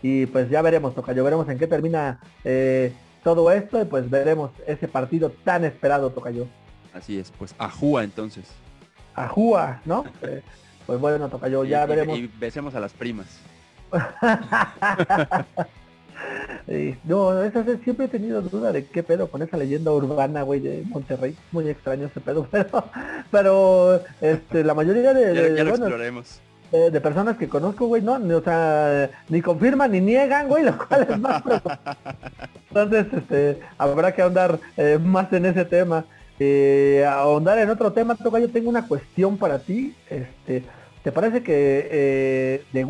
[0.03, 2.21] y pues ya veremos, Tocayo, veremos en qué termina
[3.23, 6.47] todo esto y pues veremos ese partido tan esperado, Tocayo.
[6.99, 8.47] Así es, pues ajúa entonces.
[9.15, 10.05] Ajúa, ¿no?
[10.23, 10.43] Eh,
[10.87, 12.19] pues bueno, toca yo, ya veremos.
[12.19, 13.27] Y besemos a las primas.
[17.05, 20.83] no, esa, siempre he tenido duda de qué pedo con esa leyenda urbana, güey, de
[20.87, 21.37] Monterrey.
[21.53, 22.85] Muy extraño ese pedo, pero,
[23.31, 26.41] pero este, la mayoría de, ya, lo exploraremos.
[26.73, 31.07] De, personas que conozco, güey, no, o sea, ni confirman ni niegan, güey, lo cual
[31.09, 31.43] es más
[32.69, 36.05] Entonces, este, habrá que andar eh, más en ese tema.
[36.39, 39.95] Eh, ahondar en otro tema, Toca, yo tengo una cuestión para ti.
[40.09, 40.63] Este,
[41.03, 42.87] ¿Te parece que eh, The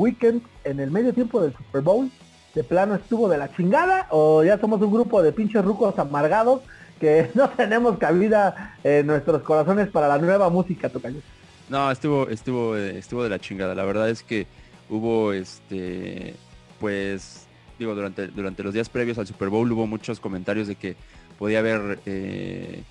[0.65, 2.11] en el medio tiempo del Super Bowl
[2.55, 6.63] de plano estuvo de la chingada o ya somos un grupo de pinches rucos amargados
[6.99, 11.21] que no tenemos cabida en nuestros corazones para la nueva música, Tocayo?
[11.69, 13.75] No, estuvo, estuvo, estuvo de la chingada.
[13.75, 14.47] La verdad es que
[14.89, 16.35] hubo este
[16.81, 17.47] pues
[17.79, 20.97] digo durante durante los días previos al Super Bowl hubo muchos comentarios de que
[21.39, 22.83] podía haber eh,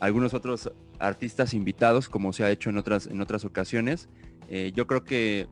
[0.00, 4.08] algunos otros artistas invitados, como se ha hecho en otras, en otras ocasiones.
[4.48, 5.46] Eh, yo creo que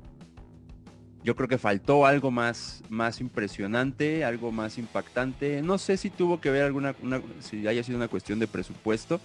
[1.23, 5.61] yo creo que faltó algo más, más impresionante, algo más impactante.
[5.61, 6.95] No sé si tuvo que ver alguna,
[7.41, 9.21] si haya sido una cuestión de presupuesto,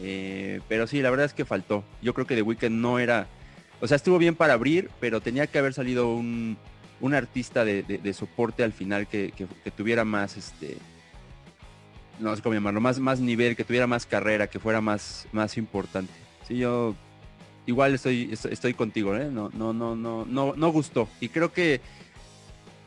[0.00, 1.84] eh, pero sí, la verdad es que faltó.
[2.00, 3.26] Yo creo que The Weeknd no era,
[3.82, 6.56] o sea, estuvo bien para abrir, pero tenía que haber salido un,
[7.00, 9.32] un artista de, soporte al final que,
[9.76, 10.78] tuviera más, este,
[12.18, 15.56] no sé cómo llamarlo, más, más nivel, que tuviera más carrera, que fuera más, más
[15.56, 16.12] importante.
[16.46, 16.94] Sí, yo
[17.66, 19.28] igual estoy, estoy, contigo, ¿eh?
[19.30, 21.08] No, no, no, no, no, no gustó.
[21.20, 21.80] Y creo que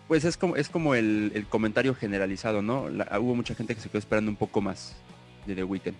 [0.07, 2.85] pues es como, es como el, comentario generalizado, ¿no?
[3.19, 4.95] hubo mucha gente que se quedó esperando un poco más
[5.45, 5.95] de The Weeknd.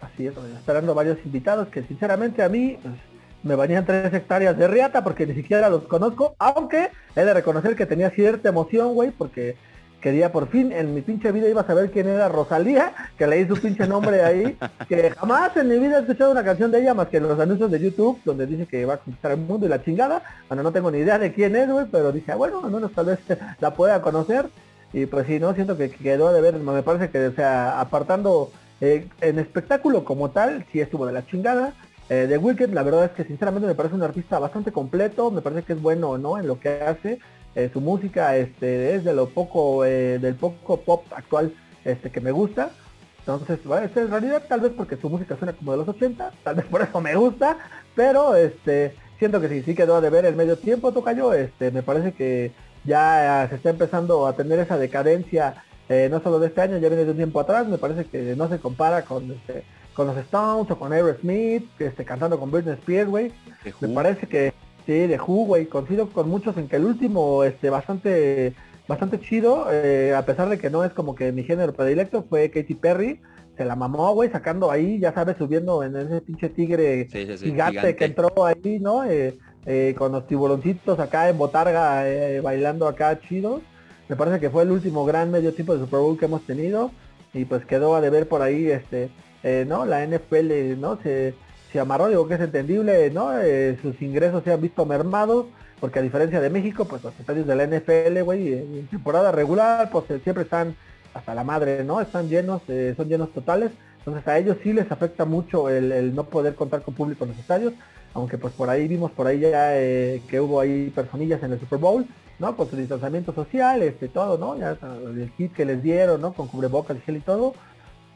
[0.00, 2.94] Así es, esperando varios invitados que sinceramente a mí pues,
[3.42, 7.74] me bañan tres hectáreas de riata porque ni siquiera los conozco, aunque he de reconocer
[7.74, 9.56] que tenía cierta emoción, güey, porque
[10.00, 13.46] quería por fin en mi pinche vida iba a saber quién era Rosalía, que leí
[13.46, 14.56] su pinche nombre ahí,
[14.88, 17.38] que jamás en mi vida he escuchado una canción de ella más que en los
[17.38, 20.22] anuncios de YouTube, donde dice que va a conquistar el mundo y la chingada.
[20.48, 22.92] Bueno, no tengo ni idea de quién es, güey, pero dije, ah, bueno, al menos
[22.92, 23.18] tal vez
[23.60, 24.46] la pueda conocer.
[24.92, 28.50] Y pues sí, no, siento que quedó de ver, me parece que, o sea, apartando
[28.80, 31.74] eh, en espectáculo como tal, sí estuvo de la chingada.
[32.08, 35.42] Eh, The Wicked, la verdad es que sinceramente me parece un artista bastante completo, me
[35.42, 37.18] parece que es bueno no en lo que hace.
[37.58, 41.52] Eh, su música este, es de lo poco, eh, del poco pop actual
[41.84, 42.70] este, que me gusta.
[43.18, 46.30] Entonces, bueno, este, en realidad tal vez porque su música suena como de los 80,
[46.44, 47.58] tal vez por eso me gusta,
[47.96, 51.82] pero este, siento que sí, sí quedó de ver el medio tiempo, Tocayo, este, me
[51.82, 52.52] parece que
[52.84, 56.88] ya se está empezando a tener esa decadencia, eh, no solo de este año, ya
[56.88, 60.16] viene de un tiempo atrás, me parece que no se compara con este, con los
[60.18, 63.32] Stones o con Aerosmith, este, cantando con Britney Spears, güey.
[63.80, 64.54] Me parece que
[64.88, 68.54] sí, de Who, güey, coincido con muchos en que el último, este, bastante,
[68.88, 72.50] bastante chido, eh, a pesar de que no es como que mi género predilecto, fue
[72.50, 73.20] Katy Perry.
[73.58, 78.04] Se la mamó, güey, sacando ahí, ya sabes, subiendo en ese pinche tigre gigante, que
[78.06, 79.04] entró ahí, ¿no?
[79.04, 82.04] Eh, eh, con los tiburoncitos acá en botarga,
[82.42, 83.60] bailando acá chido.
[84.08, 86.92] Me parece que fue el último gran medio tiempo de Super Bowl que hemos tenido.
[87.34, 89.10] Y pues quedó a deber por ahí, este,
[89.42, 89.84] eh, ¿no?
[89.84, 90.98] La NFL, ¿no?
[91.02, 91.34] Se,
[91.72, 93.38] se amarró, digo que es entendible, ¿no?
[93.38, 95.46] Eh, sus ingresos se han visto mermados,
[95.80, 99.90] porque a diferencia de México, pues los estadios de la NFL, güey, en temporada regular,
[99.90, 100.74] pues eh, siempre están
[101.14, 102.00] hasta la madre, ¿no?
[102.00, 102.62] Están llenos,
[102.96, 103.70] son llenos totales.
[103.98, 107.38] Entonces a ellos sí les afecta mucho el, no poder contar con público en los
[107.38, 107.74] estadios,
[108.14, 111.78] aunque pues por ahí vimos por ahí ya que hubo ahí personillas en el Super
[111.78, 112.06] Bowl,
[112.38, 112.56] ¿no?
[112.56, 114.58] Con su distanciamiento social, este todo, ¿no?
[114.58, 116.32] Ya el kit que les dieron, ¿no?
[116.32, 117.54] Con cubrebocas gel y todo.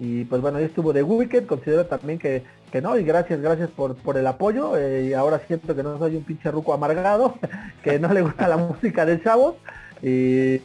[0.03, 3.71] Y pues bueno, ahí estuvo de Wicked, considero también que, que no, y gracias, gracias
[3.71, 4.77] por, por el apoyo.
[4.77, 7.39] Eh, y ahora siento que no soy un pinche ruco amargado,
[7.85, 9.55] que no le gusta la música del chavos.
[10.03, 10.61] Y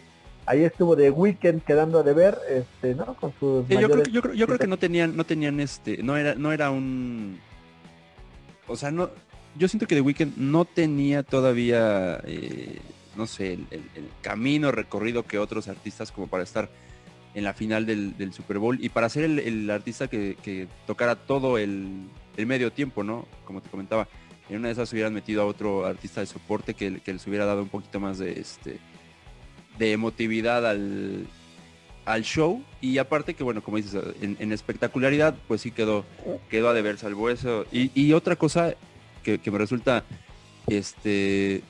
[0.48, 3.14] ahí estuvo de Weekend quedando de ver, este, ¿no?
[3.14, 6.18] Con sus yo, creo, yo, creo, yo creo que no tenían, no tenían este, no
[6.18, 7.38] era, no era un
[8.68, 9.10] o sea, no,
[9.56, 12.80] yo siento que The Weeknd no tenía todavía, eh,
[13.16, 16.70] no sé, el, camino recorrido que otros artistas como para estar
[17.38, 22.08] en la final del, Super Bowl y para ser el, artista que, tocara todo el,
[22.36, 23.28] medio tiempo, ¿no?
[23.46, 24.08] Como te comentaba,
[24.50, 27.62] en una de esas hubieran metido a otro artista de soporte que, les hubiera dado
[27.62, 28.80] un poquito más de este
[29.78, 31.28] de emotividad al,
[32.06, 36.04] al show y aparte que bueno como dices en, espectacularidad pues sí quedó
[36.50, 38.74] quedó a deber salvo eso y, otra cosa
[39.22, 40.04] que, me resulta
[40.66, 41.62] este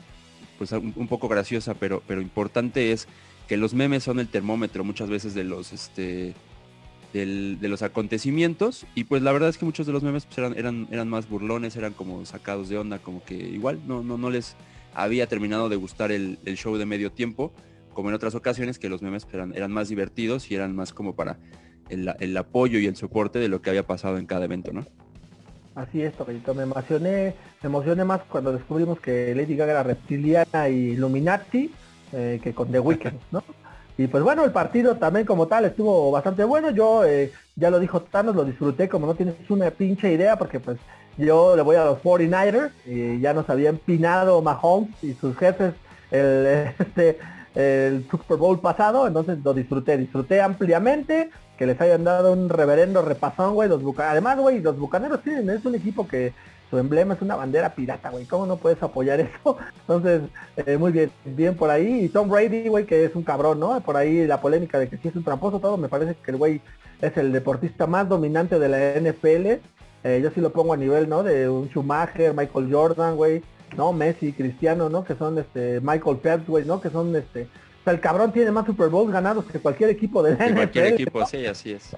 [0.57, 3.09] pues un, poco graciosa pero pero importante es
[3.47, 6.33] que los memes son el termómetro muchas veces de los este
[7.13, 10.55] de los acontecimientos y pues la verdad es que muchos de los memes pues, eran,
[10.55, 14.29] eran, eran más burlones, eran como sacados de onda, como que igual no, no, no
[14.29, 14.55] les
[14.93, 17.53] había terminado de gustar el, show de medio tiempo,
[17.93, 20.93] como en otras ocasiones que los memes pues, eran, eran más divertidos y eran más
[20.93, 21.39] como para
[21.89, 24.85] el, apoyo y el soporte de lo que había pasado en cada evento, ¿no?
[25.75, 26.53] Así es, Toquito.
[26.53, 31.71] Me emocioné, me emocioné más cuando descubrimos que Lady Gaga era reptiliana y Illuminati
[32.13, 33.43] eh, que con The Weeknd, ¿no?
[33.97, 36.69] Y pues bueno, el partido también como tal estuvo bastante bueno.
[36.69, 40.59] Yo, eh, ya lo dijo Thanos, lo disfruté como no tienes una pinche idea porque
[40.59, 40.77] pues
[41.17, 45.73] yo le voy a los 49ers y ya nos había empinado Mahomes y sus jefes
[46.11, 47.17] el, este,
[47.55, 53.01] el Super Bowl pasado, entonces lo disfruté, disfruté ampliamente, que les hayan dado un reverendo
[53.01, 54.11] repasón, güey, los bucaneros.
[54.11, 56.33] Además, güey, los bucaneros tienen, es un equipo que
[56.69, 58.25] su emblema es una bandera pirata, güey.
[58.25, 59.57] ¿Cómo no puedes apoyar eso?
[59.81, 60.21] Entonces,
[60.57, 62.05] eh, muy bien, bien por ahí.
[62.05, 63.79] Y Tom Brady, güey, que es un cabrón, ¿no?
[63.81, 65.77] Por ahí la polémica de que si es un tramposo, todo.
[65.77, 66.61] Me parece que el güey
[67.01, 69.61] es el deportista más dominante de la NFL.
[70.03, 71.23] Eh, yo sí lo pongo a nivel, ¿no?
[71.23, 73.41] De un Schumacher, Michael Jordan, güey.
[73.75, 73.93] ¿No?
[73.93, 75.03] Messi, Cristiano, ¿no?
[75.03, 76.81] Que son, este, Michael Phelps, güey, ¿no?
[76.81, 77.43] Que son, este...
[77.43, 80.55] O sea, el cabrón tiene más Super Bowls ganados que cualquier equipo de la NFL.
[80.55, 81.95] Cualquier equipo, sí, así es.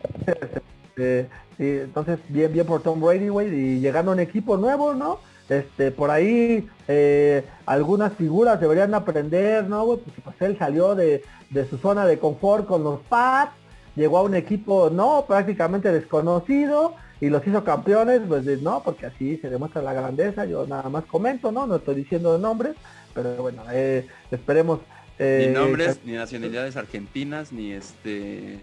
[1.60, 5.20] Este, entonces, bien, bien por Tom Brady, güey, y llegando a un equipo nuevo, ¿no?
[5.50, 9.86] Este, por ahí eh, algunas figuras deberían aprender, ¿no?
[9.86, 13.52] Porque pues él salió de, de su zona de confort con los Pats,
[13.96, 19.38] llegó a un equipo, no, prácticamente desconocido y los hizo campeones, pues no, porque así
[19.38, 21.68] se demuestra la grandeza, yo nada más comento, ¿no?
[21.68, 22.76] No estoy diciendo nombres,
[23.14, 24.80] pero bueno, eh, esperemos.
[25.18, 28.62] Eh, ni nombres, ni nacionalidades argentinas, ni este...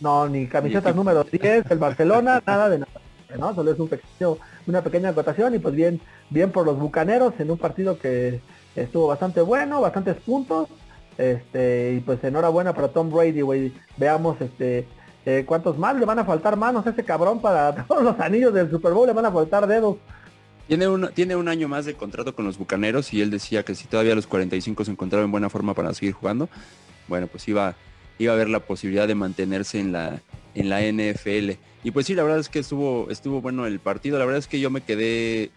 [0.00, 2.92] No, ni camisetas número 10, el Barcelona, nada de nada.
[3.38, 3.54] ¿no?
[3.54, 7.50] Solo es un pequeño, una pequeña acotación y pues bien, bien por los bucaneros en
[7.50, 8.40] un partido que
[8.74, 10.68] estuvo bastante bueno, bastantes puntos.
[11.18, 13.72] Este, y pues enhorabuena para Tom Brady, güey.
[13.98, 14.86] Veamos este
[15.26, 18.54] eh, cuántos más le van a faltar manos a ese cabrón para todos los anillos
[18.54, 19.96] del Super Bowl, le van a faltar dedos.
[20.66, 23.74] Tiene un, tiene un año más de contrato con los Bucaneros y él decía que
[23.74, 26.48] si todavía los 45 se encontraba en buena forma para seguir jugando,
[27.08, 27.74] bueno, pues iba,
[28.20, 30.20] iba a haber la posibilidad de mantenerse en la,
[30.54, 31.52] en la NFL.
[31.82, 34.18] Y pues sí, la verdad es que estuvo, estuvo bueno el partido.
[34.18, 35.50] La verdad es que yo me quedé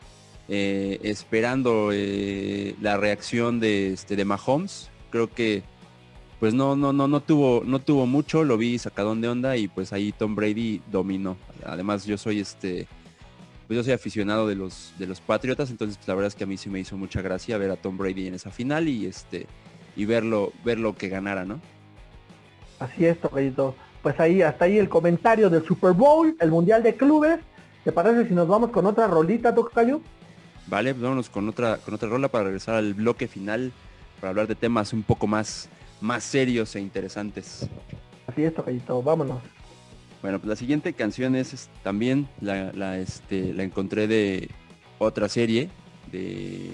[0.47, 4.89] eh, esperando eh, la reacción de, este, de Mahomes.
[5.11, 5.61] Creo que
[6.39, 9.67] pues no, no, no, no tuvo, no tuvo mucho, lo vi sacadón de onda y
[9.67, 11.37] pues ahí Tom Brady dominó.
[11.65, 12.87] Además yo soy este
[13.67, 16.43] pues yo soy aficionado de los, de los Patriotas, entonces pues, la verdad es que
[16.43, 19.05] a mí sí me hizo mucha gracia ver a Tom Brady en esa final y
[19.05, 19.47] este
[19.95, 21.61] y verlo, verlo que ganara, ¿no?
[22.83, 23.75] Así es, Toquellito.
[24.01, 27.39] Pues ahí, hasta ahí el comentario del Super Bowl, el Mundial de Clubes.
[27.85, 30.01] ¿Te parece si nos vamos con otra rolita, Tocayo?
[30.67, 33.71] Vale, pues vámonos con otra, con otra rola para regresar al bloque final,
[34.19, 35.69] para hablar de temas un poco más,
[36.01, 37.69] más serios e interesantes.
[38.27, 39.41] Así es, Tocayito, vámonos.
[40.21, 44.49] Bueno, pues la siguiente canción es, también la, este, la encontré de
[44.97, 45.69] otra serie,
[46.11, 46.69] de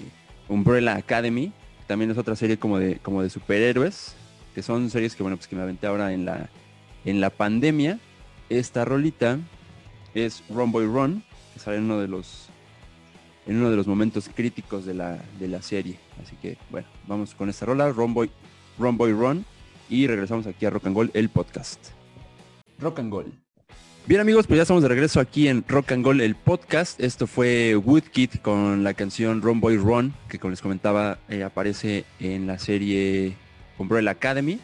[0.48, 1.52] Umbrella Academy.
[1.86, 4.16] También es otra serie como de, como de superhéroes,
[4.54, 6.48] que son series que bueno, pues que me aventé ahora en la,
[7.04, 7.98] en la pandemia.
[8.48, 9.38] Esta rolita
[10.14, 11.22] es Run Boy Run,
[11.54, 12.48] que sale en uno de los
[13.46, 15.96] en uno de los momentos críticos de la, de la serie.
[16.22, 18.30] Así que bueno, vamos con esta rola, Run Boy,
[18.78, 19.44] Run Boy Run,
[19.88, 21.88] y regresamos aquí a Rock and Gold, el podcast.
[22.78, 23.32] Rock and Gold.
[24.06, 27.00] Bien amigos, pues ya estamos de regreso aquí en Rock and Gold, el podcast.
[27.00, 32.04] Esto fue Woodkid con la canción Run Boy Run, que como les comentaba eh, aparece
[32.18, 33.36] en la serie
[33.80, 34.60] Umbrella Academy,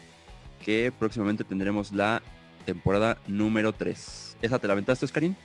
[0.63, 2.21] que próximamente tendremos la
[2.65, 4.37] temporada número 3.
[4.41, 5.35] ¿Esa te la aventaste, Oscarín?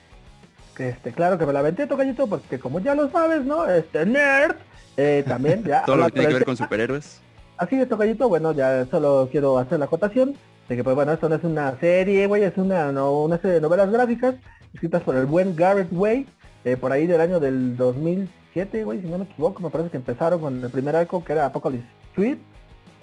[0.77, 3.67] Este, claro que me la aventé, Tocayito, porque como ya lo sabes, ¿no?
[3.67, 4.55] Este nerd,
[4.97, 5.83] eh, también ya...
[5.85, 7.19] Todo lo que tiene que ver con superhéroes.
[7.57, 10.35] Así es, Tocayito, bueno, ya solo quiero hacer la acotación
[10.69, 13.55] de que pues bueno, esto no es una serie, güey, es una, no, una serie
[13.55, 14.35] de novelas gráficas
[14.73, 16.27] escritas por el buen Garrett Way,
[16.65, 19.97] eh, por ahí del año del 2007, güey, si no me equivoco, me parece que
[19.97, 22.37] empezaron con el primer arco que era Apocalypse Street,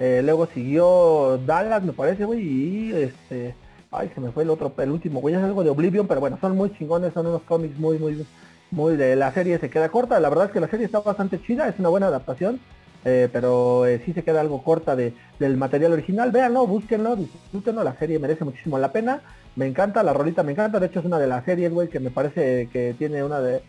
[0.01, 3.55] eh, luego siguió Dallas, me parece, güey, y este,
[3.92, 6.38] ay, se me fue el otro, el último, güey, es algo de Oblivion, pero bueno,
[6.40, 8.26] son muy chingones, son unos cómics muy, muy,
[8.72, 11.40] muy de la serie se queda corta, la verdad es que la serie está bastante
[11.42, 12.61] chida, es una buena adaptación,
[13.05, 16.30] eh, pero eh, sí se queda algo corta de, del material original.
[16.30, 19.22] Véanlo, búsquenlo, disfrútenlo, la serie merece muchísimo la pena.
[19.57, 22.01] Me encanta, la rolita me encanta, de hecho es una de las series, güey, que
[22.01, 23.62] me parece que tiene una de,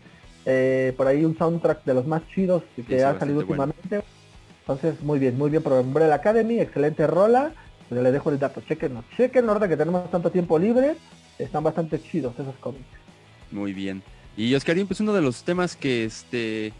[0.44, 4.02] eh, por ahí un soundtrack de los más chidos que ha salido últimamente.
[4.62, 7.52] Entonces, muy bien, muy bien por Umbrella Academy, excelente rola.
[7.88, 10.96] Pero le dejo el dato, chequenlo, chequenlo ahora que tenemos tanto tiempo libre,
[11.38, 12.86] están bastante chidos esos cómics.
[13.50, 14.02] Muy bien.
[14.34, 16.72] Y Oscarín, pues uno de los temas que este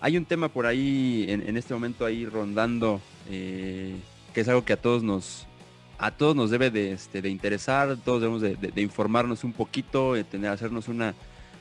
[0.00, 3.00] hay un tema por ahí en, este momento ahí rondando
[3.30, 3.96] eh,
[4.32, 5.46] que es algo que a todos nos
[5.98, 10.24] a todos nos debe de, este, de interesar, todos debemos de, informarnos un poquito, de
[10.24, 11.14] tener, hacernos una,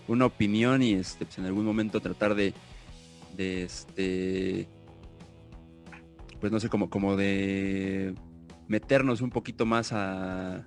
[0.08, 2.54] una opinión y este, pues en algún momento tratar de,
[3.38, 4.68] de este
[6.44, 8.16] pues no sé como, como de
[8.68, 10.66] meternos un poquito más a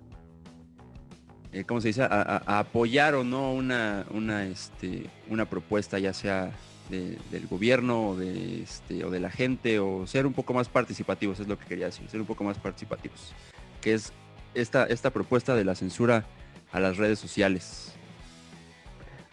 [1.53, 2.03] eh, ¿cómo se dice?
[2.03, 6.51] A, apoyar o no una, una, este, una propuesta, ya sea
[6.89, 11.41] del gobierno o de, este, o de la gente o ser un poco más participativos,
[11.41, 13.35] es lo que quería decir, ser un poco más participativos,
[13.83, 14.15] que es
[14.55, 16.25] esta, esta propuesta de la censura
[16.73, 17.93] a las redes sociales.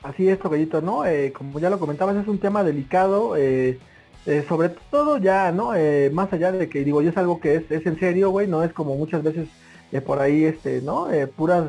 [0.01, 1.05] Así es, Toquellito, ¿no?
[1.05, 3.79] Eh, como ya lo comentabas, es un tema delicado, eh,
[4.25, 5.73] eh, sobre todo ya, ¿no?
[6.11, 8.63] más allá de que, digo, yo es algo que es, es en serio, güey, no
[8.63, 9.47] es como muchas veces
[10.05, 11.07] por ahí, este, ¿no?
[11.35, 11.65] puras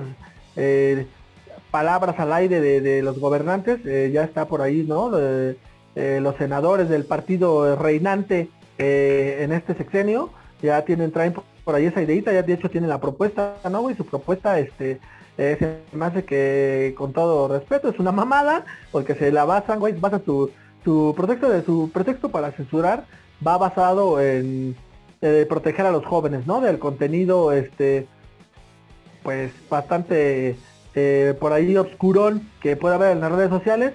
[1.70, 3.80] palabras al aire de, de los gobernantes,
[4.12, 5.10] ya está por ahí, ¿no?
[5.96, 8.48] Eh, los senadores del partido reinante
[8.78, 10.30] eh, en este sexenio
[10.60, 11.34] ya tienen, traen
[11.64, 13.88] por ahí esa ideita, ya de hecho tienen la propuesta, ¿no?
[13.88, 14.98] Y su propuesta, este,
[15.38, 15.58] es
[15.92, 20.20] más de que con todo respeto es una mamada, porque se la basan, güey, basa
[20.24, 20.50] su,
[20.84, 23.06] su pretexto de su pretexto para censurar
[23.44, 24.76] va basado en
[25.22, 26.60] eh, proteger a los jóvenes, ¿no?
[26.60, 28.06] Del contenido, este,
[29.22, 30.56] pues bastante
[31.40, 33.94] por ahí obscurón que puede haber en las redes sociales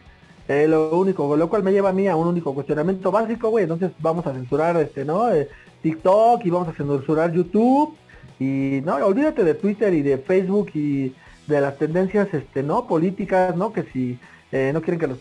[0.50, 3.66] Eh, lo único, lo cual me lleva a mí a un único cuestionamiento básico, güey.
[3.66, 5.32] Entonces vamos a censurar este, ¿no?
[5.32, 5.48] Eh,
[5.84, 7.96] TikTok y vamos a censurar YouTube.
[8.40, 11.14] Y no, olvídate de Twitter y de Facebook y
[11.46, 12.88] de las tendencias, este, ¿no?
[12.88, 13.72] Políticas, ¿no?
[13.72, 14.18] Que si
[14.52, 15.20] eh, no quieren que los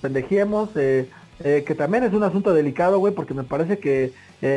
[1.40, 4.12] pendejemos, que también es un asunto delicado, güey, porque me parece que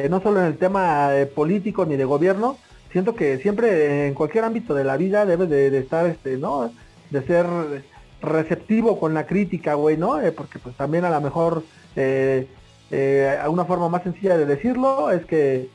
[0.09, 2.57] no solo en el tema político ni de gobierno,
[2.91, 6.71] siento que siempre en cualquier ámbito de la vida debe de, estar, este, ¿no?
[7.09, 7.45] De ser
[8.21, 10.21] receptivo con la crítica, güey, ¿no?
[10.21, 11.63] Eh, porque pues también a lo mejor
[11.95, 12.47] eh,
[12.91, 15.69] eh, una forma más sencilla de decirlo es que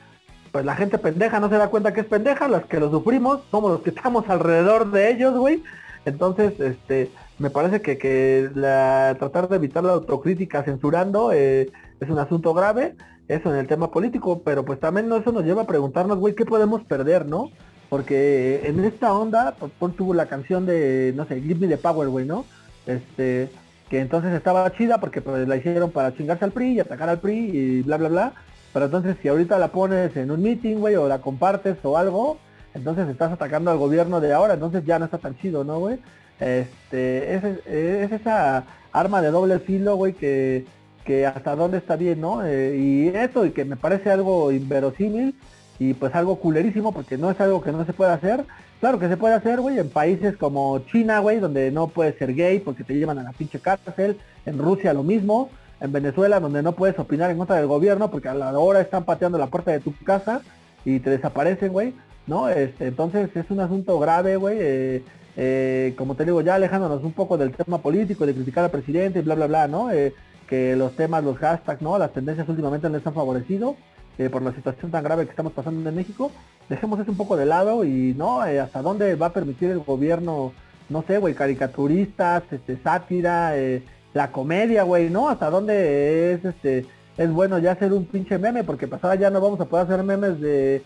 [0.51, 3.41] pues la gente pendeja no se da cuenta que es pendeja, las que lo sufrimos
[3.51, 5.61] somos los que estamos alrededor de ellos, güey.
[6.05, 11.69] Entonces, este, me parece que, que la, tratar de evitar la autocrítica censurando es
[12.07, 12.95] un asunto grave,
[13.27, 16.45] eso en el tema político, pero pues también eso nos lleva a preguntarnos, güey, ¿qué
[16.45, 17.51] podemos perder, no?
[17.89, 22.09] Porque en esta onda, pues, tuvo la canción de, no sé, Give Me the Power,
[22.09, 22.45] güey, ¿no?
[22.85, 23.49] Este,
[23.89, 27.19] que entonces estaba chida porque pues, la hicieron para chingarse al PRI y atacar al
[27.19, 28.33] PRI y bla, bla, bla.
[28.73, 32.37] Pero entonces si ahorita la pones en un meeting, güey, o la compartes o algo,
[32.77, 35.99] entonces estás atacando al gobierno de ahora, entonces ya no está tan chido, ¿no, güey?
[36.39, 40.65] Este, es, es esa arma de doble filo, güey, que,
[41.03, 42.45] que hasta dónde está bien, ¿no?
[42.45, 45.35] Eh, y eso, y que me parece algo inverosímil,
[45.79, 48.45] y pues algo culerísimo porque no es algo que no se puede hacer.
[48.79, 52.33] Claro que se puede hacer, güey, en países como China, güey, donde no puedes ser
[52.33, 54.17] gay porque te llevan a la pinche cárcel.
[54.45, 55.49] En Rusia lo mismo.
[55.79, 59.03] En Venezuela, donde no puedes opinar en contra del gobierno porque a la hora están
[59.05, 60.41] pateando la puerta de tu casa
[60.85, 61.93] y te desaparecen, güey.
[62.27, 62.49] ¿No?
[62.49, 64.57] Este, entonces es un asunto grave, güey.
[64.59, 65.03] Eh,
[65.37, 69.19] eh, como te digo, ya alejándonos un poco del tema político, de criticar al presidente
[69.19, 69.91] y bla, bla, bla, ¿no?
[69.91, 70.13] Eh,
[70.47, 71.97] que los temas, los hashtags, ¿no?
[71.97, 73.75] Las tendencias últimamente les han favorecido.
[74.19, 76.31] Eh, por la situación tan grave que estamos pasando en México,
[76.69, 79.77] dejemos eso un poco de lado y no, eh, hasta dónde va a permitir el
[79.79, 80.53] gobierno,
[80.89, 83.83] no sé, güey, caricaturistas, este, sátira, eh,
[84.15, 85.29] la comedia, güey, ¿no?
[85.29, 89.39] Hasta dónde es este es bueno ya hacer un pinche meme, porque pasada ya no
[89.39, 90.81] vamos a poder hacer memes de,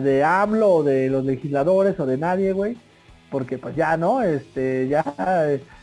[0.00, 2.76] de AMLO o de los legisladores o de nadie, güey.
[3.30, 4.22] Porque pues ya, ¿no?
[4.22, 5.02] Este, ya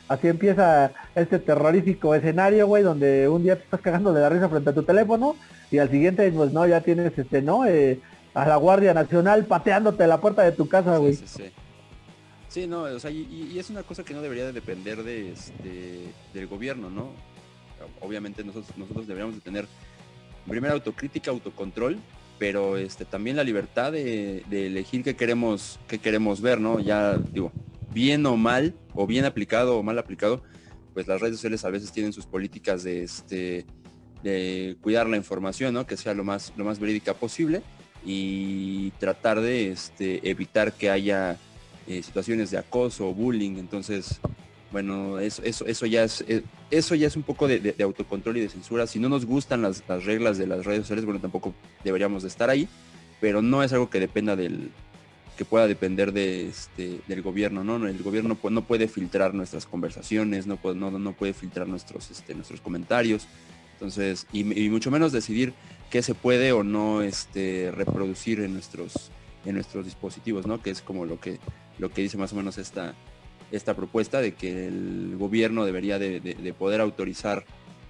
[0.08, 4.50] así empieza este terrorífico escenario, güey, donde un día te estás cagando de la risa
[4.50, 5.36] frente a tu teléfono
[5.72, 7.66] y al siguiente, pues no, ya tienes este, ¿no?
[7.66, 8.00] Eh,
[8.34, 11.16] a la Guardia Nacional pateándote la puerta de tu casa, güey.
[11.16, 11.52] Sí, sí,
[12.50, 12.68] sí.
[12.68, 16.48] no, o sea, y, es una cosa que no debería de depender de este, del
[16.48, 17.12] gobierno, ¿no?
[18.02, 19.68] Obviamente nosotros, nosotros deberíamos de tener
[20.48, 21.98] primera autocrítica, autocontrol,
[22.42, 26.80] pero este, también la libertad de, elegir qué queremos, qué queremos ver, ¿no?
[26.80, 27.52] Ya digo,
[27.94, 30.42] bien o mal, o bien aplicado o mal aplicado,
[30.96, 33.68] pues las redes sociales a veces tienen sus políticas de este
[34.24, 35.86] de cuidar la información, ¿no?
[35.86, 37.62] Que sea lo más, lo más verídica posible
[38.04, 41.38] y tratar de este, evitar que haya
[41.86, 43.58] eh, situaciones de acoso o bullying.
[43.60, 44.20] Entonces,
[44.72, 48.42] bueno, eso, eso, eso, ya, es, eh, eso ya es un poco de, autocontrol y
[48.42, 48.88] de censura.
[48.88, 51.54] Si no nos gustan las, reglas de las redes sociales, bueno, tampoco
[51.84, 52.68] deberíamos de estar ahí,
[53.20, 54.72] pero no es algo que dependa del
[55.38, 57.88] que pueda depender de este, del gobierno, ¿no?
[57.88, 62.36] El gobierno no puede filtrar nuestras conversaciones, no puede, no, no puede filtrar nuestros, este,
[62.36, 63.28] nuestros comentarios.
[63.74, 65.54] Entonces, y, mucho menos decidir
[65.90, 69.10] qué se puede o no este, reproducir en nuestros,
[69.44, 70.62] en nuestros dispositivos, ¿no?
[70.62, 71.40] Que es como lo que,
[71.80, 72.94] lo que dice más o menos esta,
[73.52, 77.46] esta propuesta de que el gobierno debería de, poder autorizar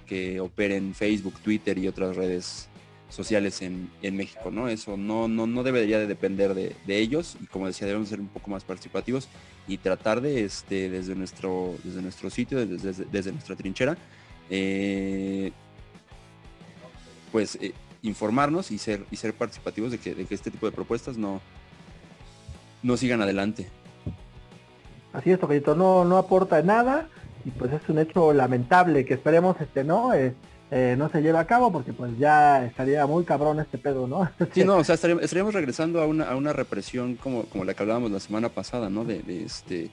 [0.06, 2.68] que operen Facebook, Twitter y otras redes
[3.08, 4.68] sociales en, México, ¿no?
[4.68, 8.28] Eso no, no, no debería de depender de, ellos y como decía, debemos ser un
[8.28, 9.28] poco más participativos
[9.68, 13.96] y tratar de, este, desde nuestro, desde nuestro sitio, desde, desde nuestra trinchera,
[14.50, 15.52] eh,
[17.30, 20.72] pues eh, informarnos y ser y ser participativos de que, de que este tipo de
[20.72, 21.40] propuestas no,
[22.82, 23.68] no sigan adelante.
[25.12, 27.08] Así es, Tocayito, no, no aporta nada
[27.44, 30.34] y pues es un hecho lamentable que esperemos este no eh,
[30.70, 34.30] eh, no se lleve a cabo porque pues ya estaría muy cabrón este pedo, ¿no?
[34.54, 37.82] Sí, no, o sea, estaríamos, regresando a una, a una represión como, como la que
[37.82, 39.04] hablábamos la semana pasada, ¿no?
[39.04, 39.90] De, de, este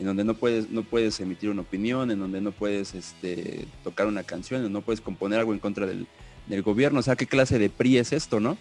[0.00, 4.06] en donde no puedes no puedes emitir una opinión, en donde no puedes este tocar
[4.06, 6.06] una canción, no puedes componer algo en contra del,
[6.46, 7.00] del gobierno.
[7.00, 8.56] O sea, ¿qué clase de PRI es esto, no?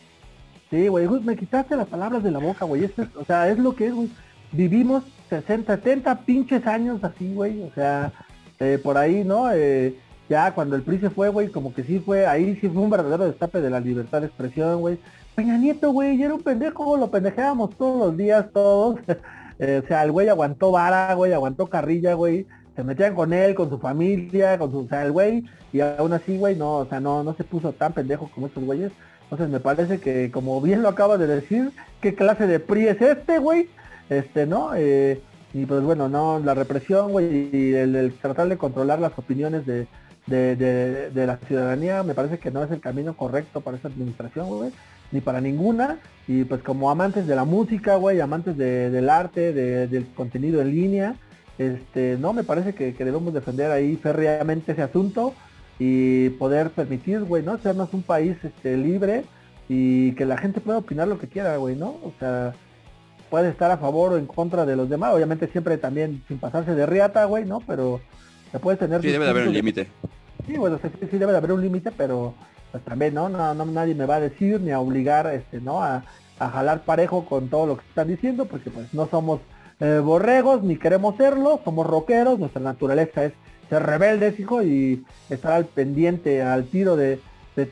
[0.69, 2.83] Sí, güey, me quitaste las palabras de la boca, güey.
[3.15, 4.09] o sea, es lo que es, güey.
[4.51, 5.05] Vivimos
[5.39, 7.63] 60, 70 pinches años así, güey.
[7.63, 8.11] O sea,
[8.59, 9.51] eh, por ahí, ¿no?
[9.51, 9.95] Eh,
[10.29, 12.89] ya cuando el PRI se fue, güey, como que sí fue, ahí sí fue un
[12.89, 14.99] verdadero destape de la libertad de expresión, güey.
[15.35, 18.99] Peña Nieto, güey, era un pendejo, lo pendejeábamos todos los días, todos.
[19.63, 23.53] Eh, o sea, el güey aguantó vara, güey, aguantó carrilla, güey se metían con él,
[23.55, 26.85] con su familia, con su, o sea, el güey, y aún así, güey, no, o
[26.85, 28.91] sea, no, no se puso tan pendejo como estos güeyes.
[29.23, 31.71] Entonces me parece que, como bien lo acaba de decir,
[32.01, 33.69] ¿qué clase de PRI es este, güey?
[34.11, 34.71] Este, ¿no?
[34.75, 35.21] Eh,
[35.53, 39.87] y pues bueno, no, la represión, güey, y el, tratar de controlar las opiniones de,
[40.27, 40.57] de,
[41.09, 44.71] de, la ciudadanía, me parece que no es el camino correcto para esta administración, güey,
[45.13, 45.99] ni para ninguna.
[46.27, 51.15] Y pues como amantes de la música, güey, amantes del arte, del contenido en línea,
[51.57, 55.33] este, no, me parece que, debemos defender ahí férreamente ese asunto
[55.79, 57.57] y poder permitir, güey, ¿no?
[57.59, 59.23] Sernos un país este, libre
[59.69, 61.91] y que la gente pueda opinar lo que quiera, güey, ¿no?
[62.03, 62.53] O sea,
[63.31, 66.75] puede estar a favor o en contra de los demás, obviamente siempre también sin pasarse
[66.75, 67.61] de riata, güey, ¿no?
[67.61, 67.99] Pero
[68.51, 69.01] se puede tener...
[69.01, 69.87] Sí, debe de haber un límite.
[70.45, 72.35] Sí, bueno, sí, debe de haber un límite, pero
[72.71, 73.29] pues también, ¿no?
[73.29, 73.55] ¿no?
[73.55, 75.81] No, nadie me va a decir ni a obligar, este, ¿no?
[75.81, 76.03] A,
[76.39, 79.41] a jalar parejo con todo lo que están diciendo, porque pues no somos
[79.81, 83.33] eh, borregos, ni queremos serlo, somos rockeros, nuestra naturaleza es
[83.67, 87.19] ser rebeldes, hijo, y estar al pendiente, al tiro de,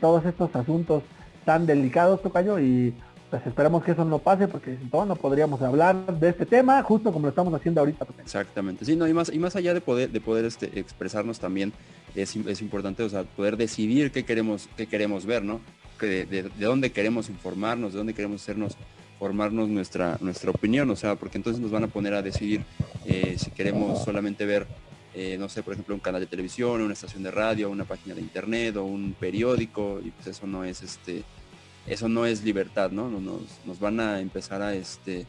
[0.00, 1.02] todos estos asuntos
[1.44, 2.94] tan delicados, Tocayo, y
[3.30, 6.82] pues esperemos que eso no pase, porque si no, no podríamos hablar de este tema,
[6.82, 8.06] justo como lo estamos haciendo ahorita.
[8.20, 11.72] Exactamente, sí, no, y más, y más allá de poder, de poder este, expresarnos también,
[12.14, 15.60] es, es importante, o sea, poder decidir qué queremos, qué queremos ver, ¿no?
[16.00, 18.76] De, de, de dónde queremos informarnos, de dónde queremos hacernos
[19.20, 22.64] formarnos nuestra, nuestra opinión, o sea, porque entonces nos van a poner a decidir
[23.04, 24.66] eh, si queremos solamente ver,
[25.14, 28.14] eh, no sé, por ejemplo, un canal de televisión, una estación de radio, una página
[28.14, 31.22] de internet o un periódico, y pues eso no es este,
[31.90, 33.10] eso no es libertad, ¿no?
[33.10, 35.26] Nos, nos van a empezar a este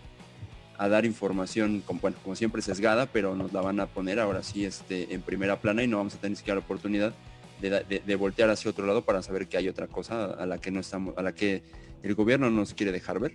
[0.77, 4.41] a dar información como, bueno, como siempre sesgada, pero nos la van a poner ahora
[4.41, 7.13] sí este, en primera plana y no vamos a tener ni siquiera la oportunidad
[7.61, 10.71] de, de, voltear hacia otro lado para saber que hay otra cosa a la que
[10.71, 11.61] no estamos, a la que
[12.01, 13.33] el gobierno nos quiere dejar ver.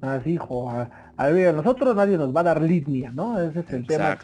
[0.00, 3.38] Así, hijo, a, a, nosotros nadie nos va a dar línea, ¿no?
[3.38, 4.18] Ese es el tema.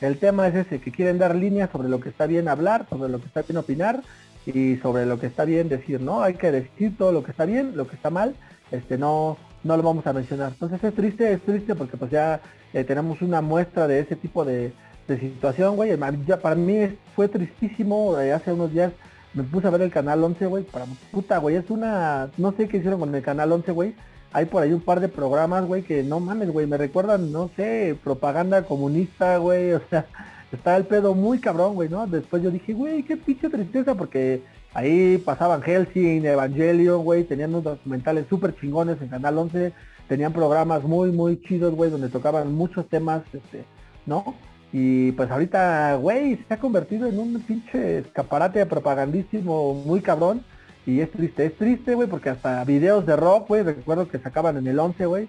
[0.00, 3.10] El tema es ese, que quieren dar línea sobre lo que está bien hablar, sobre
[3.10, 4.02] lo que está bien opinar
[4.46, 6.22] y sobre lo que está bien decir, ¿no?
[6.22, 8.34] Hay que decir todo lo que está bien, lo que está mal,
[8.70, 10.52] este no no lo vamos a mencionar.
[10.52, 12.40] Entonces es triste, es triste porque pues ya
[12.72, 14.72] eh, tenemos una muestra de ese tipo de,
[15.06, 15.98] situación, güey.
[16.26, 18.90] Ya para mí fue tristísimo, eh, hace unos días
[19.34, 22.68] me puse a ver el canal 11, güey, para puta, güey, es una, no sé
[22.68, 23.94] qué hicieron con el canal 11, güey,
[24.32, 27.50] hay por ahí un par de programas, güey, que no mames, güey, me recuerdan, no
[27.54, 30.06] sé, propaganda comunista, güey, o sea,
[30.54, 32.06] está el pedo muy cabrón, güey, ¿no?
[32.06, 34.42] Después yo dije, güey, qué pinche tristeza, porque
[34.72, 39.72] ahí pasaban Helsing, Evangelion, güey, tenían unos documentales súper chingones en Canal 11,
[40.08, 43.64] tenían programas muy, muy chidos, güey, donde tocaban muchos temas, este,
[44.06, 44.34] ¿no?
[44.72, 50.42] Y pues ahorita, güey, se ha convertido en un pinche escaparate propagandísimo muy cabrón
[50.86, 54.56] y es triste, es triste, güey, porque hasta videos de rock, güey, recuerdo que sacaban
[54.56, 55.28] en el 11, güey.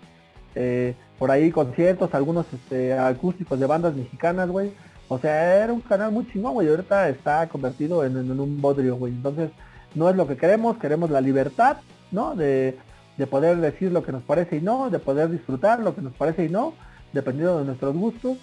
[0.55, 4.73] Eh, por ahí conciertos, algunos este, acústicos de bandas mexicanas, güey.
[5.07, 6.67] O sea, era un canal muy chingón, güey.
[6.67, 9.13] Ahorita está convertido en, un bodrio, güey.
[9.13, 9.51] Entonces,
[9.93, 11.77] no es lo que queremos, queremos la libertad,
[12.11, 12.35] ¿no?
[12.35, 12.77] De,
[13.17, 16.13] de poder decir lo que nos parece y no, de poder disfrutar lo que nos
[16.13, 16.73] parece y no,
[17.13, 18.37] dependiendo de nuestros gustos.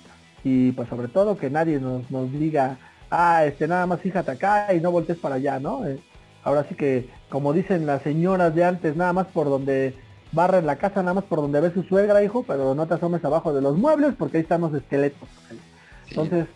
[0.44, 2.78] Y pues sobre todo que nadie nos, nos diga,
[3.10, 5.86] ah, este nada más fíjate acá y no voltees para allá, ¿no?
[5.86, 5.98] Eh,
[6.44, 9.94] ahora sí que, como dicen las señoras de antes, nada más por donde
[10.32, 13.24] barren la casa, nada más por donde ve su suegra, hijo, pero no te asomes
[13.24, 15.28] abajo de los muebles porque ahí están los esqueletos.
[16.20, 16.46] Entonces,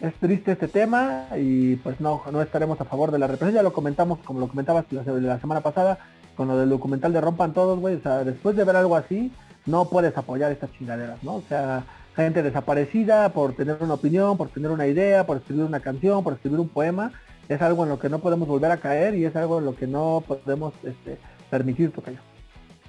[0.00, 3.54] es triste este tema y pues no, no estaremos a favor de la represión.
[3.54, 5.98] Ya lo comentamos, como lo comentabas la, la semana pasada,
[6.36, 7.96] con lo del documental de Rompan Todos, güey.
[7.96, 9.32] O sea, después de ver algo así,
[9.66, 11.36] no puedes apoyar estas chingaderas, ¿no?
[11.36, 11.84] O sea,
[12.16, 16.34] gente desaparecida por tener una opinión, por tener una idea, por escribir una canción, por
[16.34, 17.12] escribir un poema
[17.48, 19.76] es algo en lo que no podemos volver a caer y es algo en lo
[19.76, 21.18] que no podemos este,
[21.50, 22.18] permitir, Tocayo.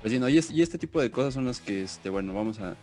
[0.02, 2.76] Pues sí, no, y, este tipo de cosas son las que, este, bueno, vamos a,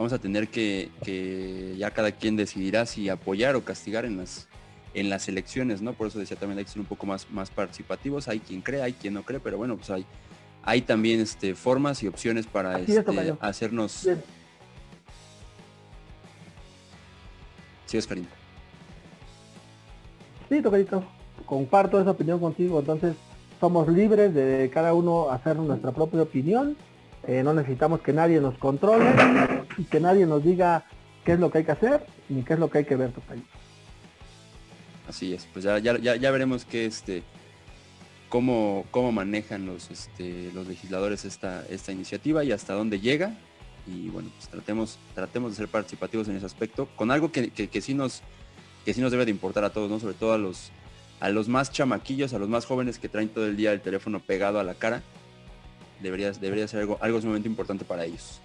[0.00, 4.48] vamos a tener que, que ya cada quien decidirá si apoyar o castigar en las,
[4.94, 5.92] en las elecciones, ¿no?
[5.92, 8.80] Por eso decía también hay que ser un poco más, más participativos, hay quien cree,
[8.80, 10.06] hay quien no cree, pero bueno, pues hay,
[10.62, 13.04] hay también este, formas y opciones para este,
[13.40, 14.04] hacernos...
[14.06, 14.22] Bien.
[17.84, 18.26] Sí, Oscarín.
[20.48, 21.04] Sí, Tocadito,
[21.44, 23.16] comparto esa opinión contigo, entonces
[23.60, 26.74] somos libres de cada uno hacer nuestra propia opinión,
[27.26, 29.06] eh, no necesitamos que nadie nos controle
[29.78, 30.84] y que nadie nos diga
[31.24, 33.12] qué es lo que hay que hacer ni qué es lo que hay que ver,
[33.12, 33.48] Tocadito.
[35.08, 37.24] Así es, pues ya, ya, ya, veremos qué este
[38.28, 43.36] cómo, cómo manejan los este, los legisladores esta, esta iniciativa y hasta dónde llega.
[43.86, 47.68] Y bueno, pues tratemos, tratemos de ser participativos en ese aspecto, con algo que, que,
[47.68, 48.22] que sí nos
[48.84, 50.00] que sí nos debe de importar a todos, ¿no?
[50.00, 50.70] Sobre todo a los,
[51.20, 54.20] a los más chamaquillos, a los más jóvenes que traen todo el día el teléfono
[54.20, 55.02] pegado a la cara.
[56.02, 58.40] Debería, debería ser algo, algo sumamente importante para ellos.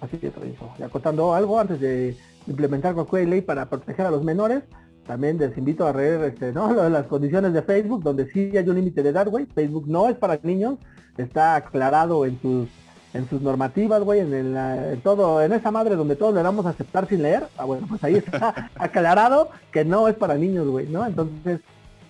[0.00, 0.32] Así que
[0.78, 4.62] y acotando algo antes de implementar cualquier ley para proteger a los menores,
[5.06, 6.72] también les invito a leer este, ¿no?
[6.88, 9.46] las condiciones de Facebook, donde sí hay un límite de edad, güey.
[9.46, 10.78] Facebook no es para niños,
[11.16, 12.68] está aclarado en sus
[13.14, 16.70] en sus normativas, güey, en, el, todo, en esa madre donde todos le damos a
[16.70, 20.86] aceptar sin leer, ah, bueno, pues ahí está aclarado que no es para niños, güey,
[20.86, 21.06] ¿no?
[21.06, 21.60] Entonces,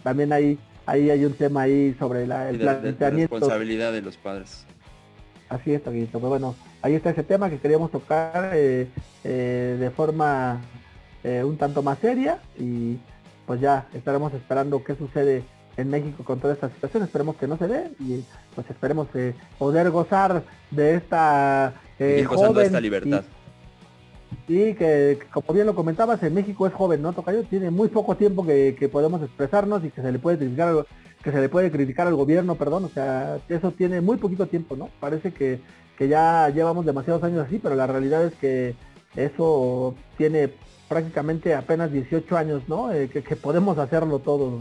[0.02, 3.34] también ahí, ahí hay un tema ahí sobre la, el planteamiento.
[3.34, 4.64] responsabilidad de los padres.
[5.48, 6.18] Así es, Toquito.
[6.18, 8.88] Pues bueno, ahí está ese tema que queríamos tocar eh,
[9.24, 10.60] eh, de forma
[11.22, 12.98] eh, un tanto más seria y
[13.46, 15.44] pues ya estaremos esperando qué sucede
[15.76, 17.04] en México con toda esta situación.
[17.04, 18.24] Esperemos que no se dé y
[18.54, 19.08] pues esperemos
[19.58, 23.22] poder gozar de esta joven esta libertad.
[23.22, 23.35] Y,
[24.46, 27.12] que como bien lo comentabas, en México es joven, ¿no?
[27.12, 30.86] Tocayo tiene muy poco tiempo que, que podemos expresarnos y que se le puede criticar
[31.26, 34.76] que se le puede criticar al gobierno, perdón, o sea, eso tiene muy poquito tiempo,
[34.76, 34.90] ¿no?
[35.00, 35.58] Parece que,
[35.98, 38.76] ya llevamos demasiados años así, pero la realidad es que
[39.16, 40.50] eso tiene
[40.88, 42.92] prácticamente apenas 18 años, ¿no?
[42.92, 44.60] Eh, que, podemos hacerlo todo.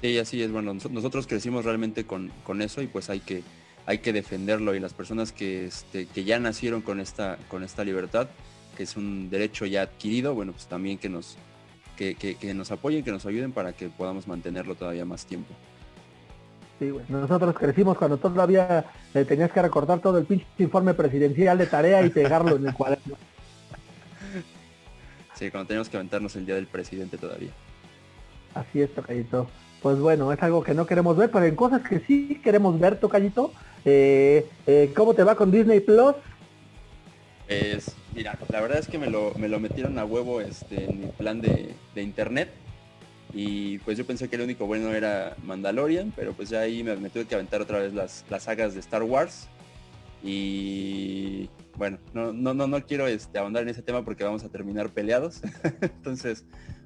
[0.00, 3.42] Sí, así es, bueno, nosotros crecimos realmente con, con, eso y pues hay que,
[3.84, 7.84] hay que defenderlo y las personas que, este, que ya nacieron con esta, con esta
[7.84, 8.28] libertad,
[8.74, 11.36] que es un derecho ya adquirido, bueno, pues también que nos,
[11.96, 15.54] que, que, que nos apoyen, que nos ayuden para que podamos mantenerlo todavía más tiempo.
[16.78, 21.66] Sí, Nosotros crecimos cuando todavía eh, tenías que recortar todo el pinche informe presidencial de
[21.66, 23.16] tarea y pegarlo en el cuaderno.
[25.34, 27.50] Sí, cuando teníamos que aventarnos el día del presidente todavía.
[28.54, 29.48] Así es, Tocayito.
[29.82, 32.98] Pues bueno, es algo que no queremos ver, pero en cosas que sí queremos ver,
[32.98, 33.52] Tocayito.
[33.84, 36.14] Eh, eh, ¿Cómo te va con Disney Plus?
[37.46, 41.00] Pues, mira, la verdad es que me lo, me lo metieron a huevo este, en
[41.00, 42.48] mi plan de, de internet
[43.34, 47.10] y pues yo pensé que el único bueno era Mandalorian, pero pues ya ahí me,
[47.10, 49.48] tuve que aventar otra vez las, las, sagas de Star Wars.
[50.22, 54.48] Y bueno, no, no, no, no quiero este, ahondar en ese tema porque vamos a
[54.48, 55.42] terminar peleados.
[55.80, 56.44] Entonces,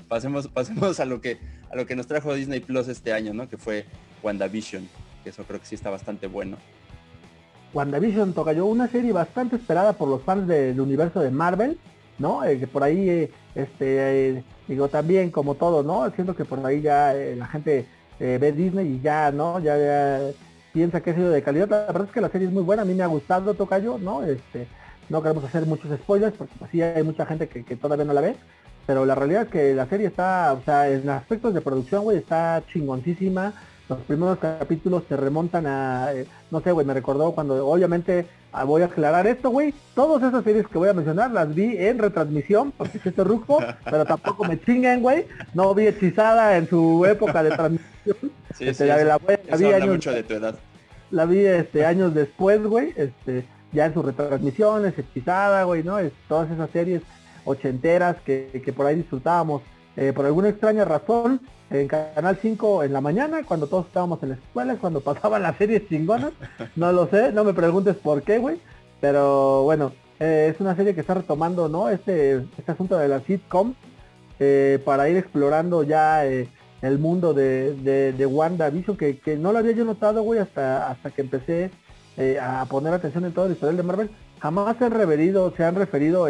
[0.09, 1.39] pasemos, pasemos a lo que
[1.71, 3.47] a lo que nos trajo Disney Plus este año, ¿no?
[3.47, 3.85] Que fue
[4.23, 4.89] WandaVision,
[5.23, 6.57] que eso creo que sí está bastante bueno.
[7.75, 11.79] WandaVision toca yo una serie bastante esperada por los fans del universo de Marvel,
[12.19, 12.45] ¿no?
[12.45, 16.09] Eh, que por ahí eh, este eh, digo también como todo, ¿no?
[16.11, 17.87] Siento que por ahí ya eh, la gente
[18.21, 19.59] eh, ve Disney y ya, ¿no?
[19.59, 20.21] Ya,
[20.73, 21.69] piensa que ha sido de calidad.
[21.69, 23.99] La verdad es que la serie es muy buena, a mí me ha gustado Tocayo,
[23.99, 24.23] ¿no?
[24.23, 24.69] Este,
[25.09, 28.37] no queremos hacer muchos spoilers porque así hay mucha gente que, todavía no la ve.
[28.87, 32.19] Pero la realidad es que la serie está, o sea, en aspectos de producción, güey,
[32.19, 33.53] está chingoncísima.
[33.89, 36.11] Los primeros capítulos se remontan a,
[36.51, 39.75] no sé, güey, me recordó cuando obviamente Ah, voy a aclarar esto, güey.
[39.95, 44.07] Todas esas series que voy a mencionar las vi en retransmisión, porque es rufo, pero
[44.07, 45.27] tampoco me chinguen, güey.
[45.53, 47.89] No vi hechizada en su época de transmisión.
[48.57, 50.59] Sí, este, la, vi años, mucho de tu edad.
[51.11, 52.95] La vi este, años después, güey.
[52.97, 55.99] Este, ya en sus retransmisiones, hechizada, güey, ¿no?
[55.99, 57.03] Es, todas esas series
[57.45, 59.61] ochenteras que, que por ahí disfrutábamos.
[60.01, 61.41] Eh, por alguna extraña razón,
[61.71, 65.57] en Canal 5 en la mañana, cuando todos estábamos en la escuela, cuando pasaban las
[65.57, 66.31] series chingonas.
[66.77, 68.61] No lo sé, no me preguntes por qué, güey.
[69.01, 69.91] Pero bueno,
[70.21, 71.89] eh, es una serie que está retomando, ¿no?
[71.89, 73.75] Este, este asunto de la sitcom
[74.39, 76.49] eh, para ir explorando ya eh,
[76.81, 80.91] el mundo de, de, de WandaVision, que, que, no lo había yo notado, güey, hasta,
[80.91, 81.73] hasta que empecé
[82.41, 84.11] a poner atención en todo el historial de Marvel.
[84.41, 86.29] Jamás se han referido, se han referido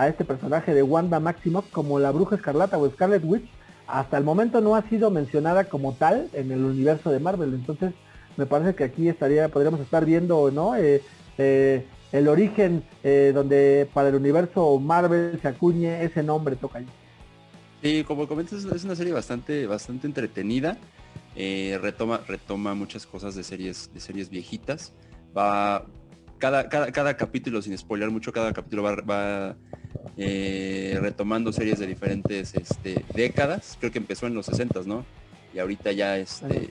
[0.00, 3.48] a este personaje de Wanda Maximoff como la bruja escarlata o Scarlet Witch
[3.86, 7.52] hasta el momento no ha sido mencionada como tal en el universo de Marvel.
[7.52, 7.92] Entonces,
[8.36, 10.74] me parece que aquí estaría, podríamos estar viendo, ¿no?
[10.76, 11.02] Eh,
[11.36, 16.82] eh, el origen eh, donde para el universo Marvel se acuñe ese nombre toca
[17.82, 20.78] Sí, como comentas, es una serie bastante, bastante entretenida.
[21.34, 24.92] retoma, retoma muchas cosas de series, de series viejitas.
[25.36, 25.84] Va,
[26.40, 29.56] cada, cada, cada capítulo, sin spoiler mucho, cada capítulo va
[30.16, 33.76] eh, retomando series de diferentes este, décadas.
[33.78, 35.04] Creo que empezó en los 60 ¿no?
[35.54, 36.70] Y ahorita ya este,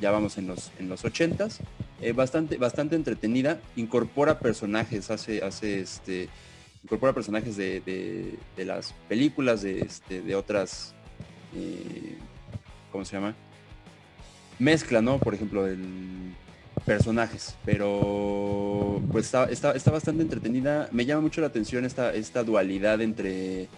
[0.00, 1.58] ya vamos en los en los 80s.
[2.00, 3.60] Eh, bastante bastante entretenida.
[3.76, 6.28] Incorpora personajes, hace hace este
[6.82, 10.94] incorpora personajes de, las películas de este de otras
[11.54, 12.16] eh,
[12.90, 13.34] ¿cómo se llama?
[14.58, 15.18] Mezcla, ¿no?
[15.18, 16.34] Por ejemplo, el
[16.84, 20.88] personajes, pero pues está, está, bastante entretenida.
[20.92, 23.68] Me llama mucho la atención esta, esta dualidad entre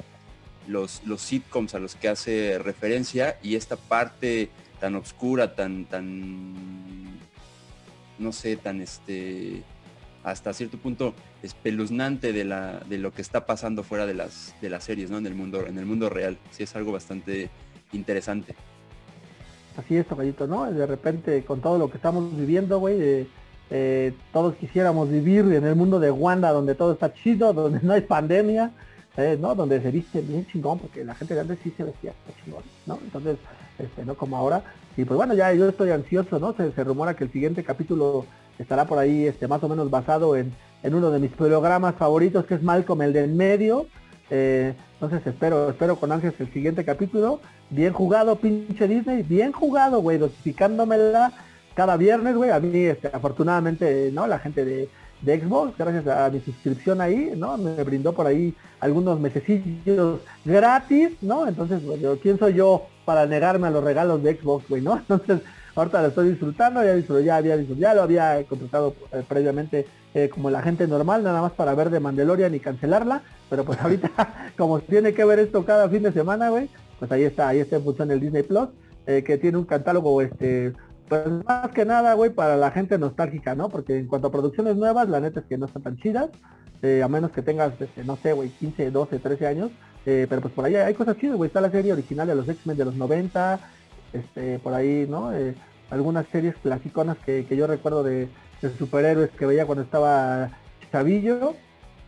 [0.69, 6.55] los, los sitcoms a los que hace referencia y esta parte tan oscura, tan, tan,
[8.19, 9.63] no sé, tan este,
[10.25, 14.71] hasta cierto punto espeluznante de, la, de lo que está pasando fuera de las, de
[14.71, 15.19] las series, ¿no?
[15.19, 16.39] En el mundo, en el mundo real.
[16.51, 17.51] Sí es algo bastante
[17.93, 18.55] interesante.
[19.77, 20.71] Así es, tocallito, ¿no?
[20.71, 23.27] De repente, con todo lo que estamos viviendo, güey, eh,
[23.71, 27.95] eh, todos quisiéramos vivir en el mundo de Wanda, donde todo está chido, donde no
[27.95, 28.71] hay pandemia,
[29.17, 29.55] eh, ¿no?
[29.55, 32.13] Donde se viste bien chingón, porque la gente de antes sí se vestía
[32.45, 32.99] chingón, ¿no?
[33.03, 33.39] Entonces,
[33.79, 34.63] este, no como ahora.
[34.97, 36.55] Y pues bueno, ya yo estoy ansioso, ¿no?
[36.55, 38.27] Se, rumora que el siguiente capítulo
[38.59, 40.53] estará por ahí este, más o menos basado en,
[40.83, 43.87] en uno de mis programas favoritos que es Malcolm el de en medio.
[44.31, 47.41] Eh, entonces espero, espero con Ángeles el siguiente capítulo.
[47.71, 51.33] Bien jugado, pinche Disney, bien jugado, güey, notificándomela
[51.75, 52.51] cada viernes, güey.
[52.51, 54.29] A mí, este, afortunadamente, ¿no?
[54.29, 54.89] La gente de,
[55.23, 57.59] de Xbox, gracias a mi suscripción ahí, ¿no?
[57.59, 61.49] Me brindó por ahí algunos mesecillos gratis, ¿no?
[61.49, 64.99] Entonces, bueno, ¿quién soy yo para negarme a los regalos de Xbox, güey, ¿no?
[65.09, 65.41] Entonces,
[65.75, 70.51] ahorita lo estoy disfrutando, ya, ya, había, ya lo había contratado eh, previamente eh, como
[70.51, 74.11] la gente normal, nada más para ver de Mandalorian y cancelarla, pero pues ahorita,
[74.57, 76.69] como tiene que ver esto cada fin de semana, güey,
[76.99, 78.69] pues ahí está, ahí está en función el Disney Plus,
[79.07, 80.73] eh, que tiene un catálogo, este,
[81.09, 83.69] pues más que nada, güey, para la gente nostálgica, ¿no?
[83.69, 86.31] Porque en cuanto a producciones nuevas, la neta es que no están tan chidas,
[86.83, 89.71] a menos que tengas, este, no sé, güey, 15, 12, 13 años,
[90.05, 92.77] pero pues por ahí hay cosas chidas, güey, está la serie original de los X-Men
[92.77, 93.61] de los 90,
[94.13, 95.33] este, por ahí, ¿no?
[95.35, 95.55] Eh,
[95.91, 98.29] algunas series clasiconas que, yo recuerdo de,
[98.79, 100.51] superhéroes que veía cuando estaba
[100.93, 101.55] chavillo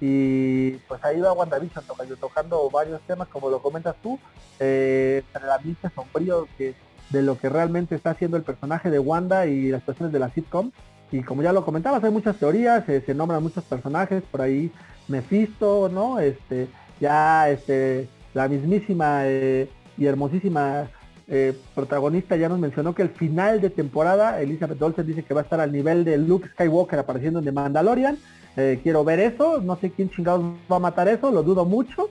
[0.00, 4.20] y pues ahí va WandaVision tocando, tocando varios temas como lo comentas tú,
[4.60, 6.74] eh, el ambiente sombrío que,
[7.10, 10.30] de lo que realmente está haciendo el personaje de Wanda y las personas de la
[10.30, 10.70] sitcom.
[11.10, 14.72] Y como ya lo comentabas, hay muchas teorías, se nombran muchos personajes, por ahí
[15.08, 16.18] Mephisto, ¿no?
[16.18, 16.68] Este,
[17.00, 20.88] ya este, la mismísima eh, y hermosísima
[21.26, 25.40] eh, protagonista ya nos mencionó que el final de temporada, Elizabeth Olsen dice que va
[25.40, 28.18] a estar al nivel de Luke Skywalker apareciendo en The Mandalorian.
[28.56, 32.10] Eh, quiero ver eso, no sé quién chingados va a matar eso, lo dudo mucho.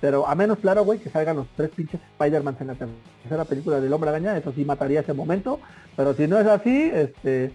[0.00, 3.80] Pero a menos claro, güey, que salgan los tres pinches Spider-Man en la tercera película
[3.80, 5.60] del Hombre Araña, eso sí mataría ese momento.
[5.96, 7.52] Pero si no es así, este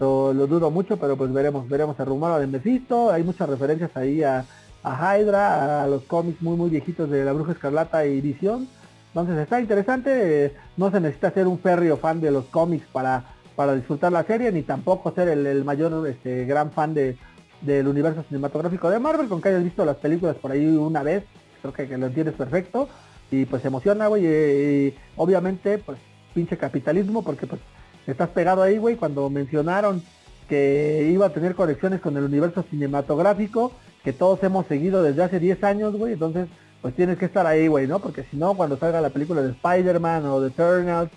[0.00, 4.24] lo, dudo mucho, pero pues veremos, veremos el rumor de Mephisto, hay muchas referencias ahí
[4.24, 4.44] a,
[4.82, 8.66] a Hydra, a los cómics muy muy viejitos de la Bruja Escarlata y Visión.
[9.14, 13.22] Entonces está interesante, no se necesita ser un férreo fan de los cómics para,
[13.54, 17.16] para disfrutar la serie, ni tampoco ser el, mayor este, gran fan de,
[17.60, 21.22] del universo cinematográfico de Marvel, con que hayas visto las películas por ahí una vez,
[21.62, 22.88] creo que, lo entiendes perfecto,
[23.30, 25.98] y pues se emociona, güey, y, obviamente, pues
[26.34, 27.60] pinche capitalismo, porque pues
[28.08, 30.02] estás pegado ahí, güey, cuando mencionaron
[30.48, 33.70] que iba a tener conexiones con el universo cinematográfico,
[34.02, 36.48] que todos hemos seguido desde hace 10 años, güey, entonces
[36.84, 37.98] pues tienes que estar ahí, güey, ¿no?
[37.98, 41.10] Porque si no, cuando salga la película de Spider-Man o de Eternals,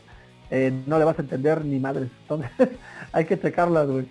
[0.50, 2.10] eh, no le vas a entender ni madres.
[2.22, 2.50] Entonces,
[3.12, 4.08] hay que checarlas, güey.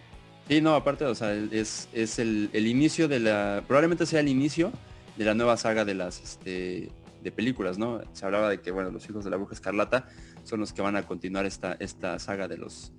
[0.49, 4.71] Sí, no, aparte, o sea, es, es el, inicio de la, probablemente sea el inicio
[5.17, 6.91] de la nueva saga de las, este,
[7.23, 8.03] de películas, ¿no?
[8.13, 10.09] Se hablaba de que, bueno, los hijos de la bruja escarlata
[10.43, 12.93] son los que van a continuar esta, esta saga de los,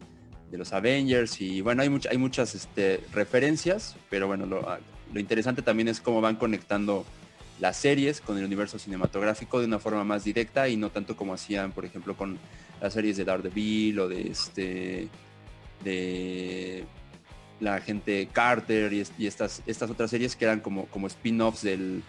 [0.49, 4.68] de los Avengers y, bueno, hay, hay muchas este, referencias, pero bueno, lo,
[5.14, 7.05] lo interesante también es cómo van conectando
[7.60, 11.34] las series con el universo cinematográfico de una forma más directa y no tanto como
[11.34, 12.38] hacían, por ejemplo, con
[12.82, 15.08] las series de Daredevil o de este
[15.84, 16.84] de
[17.60, 22.03] la gente Carter y, estas, estas otras series que eran como, como spin-offs del,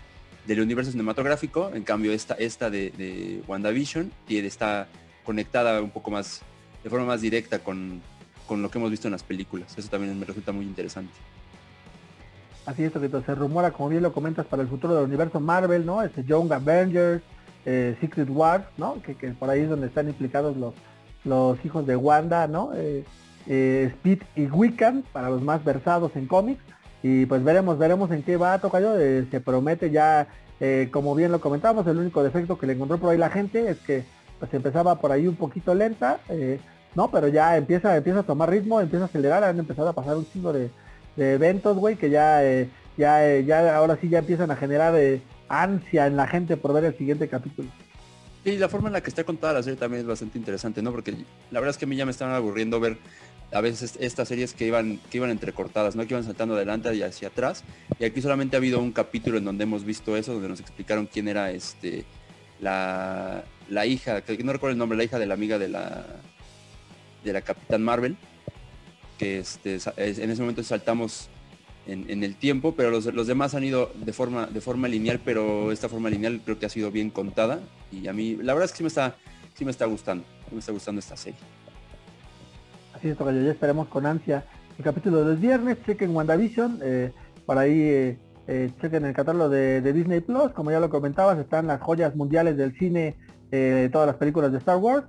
[0.49, 1.71] universo cinematográfico.
[1.75, 4.89] En cambio, esta, esta de, de WandaVision está
[5.25, 6.43] conectada un poco más,
[6.83, 8.01] de forma más directa con,
[8.47, 9.77] con lo que hemos visto en las películas.
[9.77, 11.13] Eso también me resulta muy interesante.
[12.69, 15.87] Así es, que se rumora, como bien lo comentas, para el futuro del universo Marvel,
[15.87, 16.03] ¿no?
[16.03, 17.23] Este Young Avengers,
[17.65, 19.01] eh, Secret Wars, ¿no?
[19.01, 20.75] Que, por ahí es donde están implicados los,
[21.25, 22.73] los hijos de Wanda, ¿no?
[22.75, 23.07] Eh,
[23.47, 26.63] eh, Speed y Wiccan, para los más versados en cómics.
[27.03, 28.95] Y pues veremos, veremos en qué va a tocar yo.
[28.99, 30.27] se promete ya,
[30.91, 33.79] como bien lo comentamos, el único defecto que le encontró por ahí la gente es
[33.79, 34.05] que
[34.39, 36.21] pues empezaba por ahí un poquito lenta,
[36.95, 37.11] ¿no?
[37.11, 40.27] Pero ya empieza, empieza a tomar ritmo, empieza a acelerar, han empezado a pasar un
[40.27, 40.71] chingo de,
[41.19, 44.95] de eventos, güey, que ya, eh, ya, eh, ya ahora sí ya empiezan a generar
[44.97, 47.69] eh, ansia en la gente por ver el siguiente capítulo.
[48.45, 50.93] Y la forma en la que está contada la serie también es bastante interesante, ¿no?
[50.93, 51.13] Porque
[51.51, 52.97] la verdad es que a mí ya me están aburriendo ver
[53.53, 56.07] a veces estas series que iban, que iban entrecortadas, ¿no?
[56.07, 57.65] Que iban saltando adelante y hacia atrás.
[57.99, 61.07] Y aquí solamente ha habido un capítulo en donde hemos visto eso, donde nos explicaron
[61.07, 62.05] quién era este
[62.61, 66.07] la, la hija, que no recuerdo el nombre, la hija de la amiga de la
[67.25, 68.17] de la Capitán Marvel
[69.19, 71.29] que este, en ese momento saltamos
[71.87, 75.73] en, el tiempo, pero los, los, demás han ido de forma, de forma lineal, pero
[75.73, 77.61] esta forma lineal creo que ha sido bien contada
[77.91, 79.17] y a mí la verdad es que sí me está,
[79.55, 81.41] sí me está gustando, me está gustando esta serie.
[82.95, 84.45] Así es, yo ya esperemos con ansia
[84.77, 87.13] el capítulo del viernes, chequen WandaVision, eh,
[87.47, 91.39] por ahí eh, eh, chequen el catálogo de, de, Disney Plus, como ya lo comentabas,
[91.39, 93.17] están las joyas mundiales del cine,
[93.51, 95.05] todas las películas de Star Wars,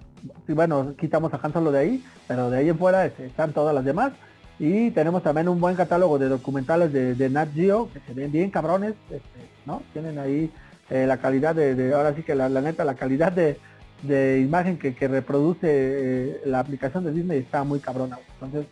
[0.48, 3.54] y bueno, quitamos a Han Solo de ahí, pero de ahí en fuera este, están
[3.54, 4.12] todas las demás.
[4.58, 8.52] Y tenemos también un buen catálogo de documentales de, Nat Geo, que se ven bien
[8.52, 9.82] cabrones, este, ¿no?
[9.94, 10.52] Tienen ahí
[10.90, 15.62] eh, la calidad de, ahora sí que la, neta, la calidad de, imagen que, reproduce
[15.64, 18.20] eh, la aplicación de Disney está muy cabrona.
[18.34, 18.66] Entonces,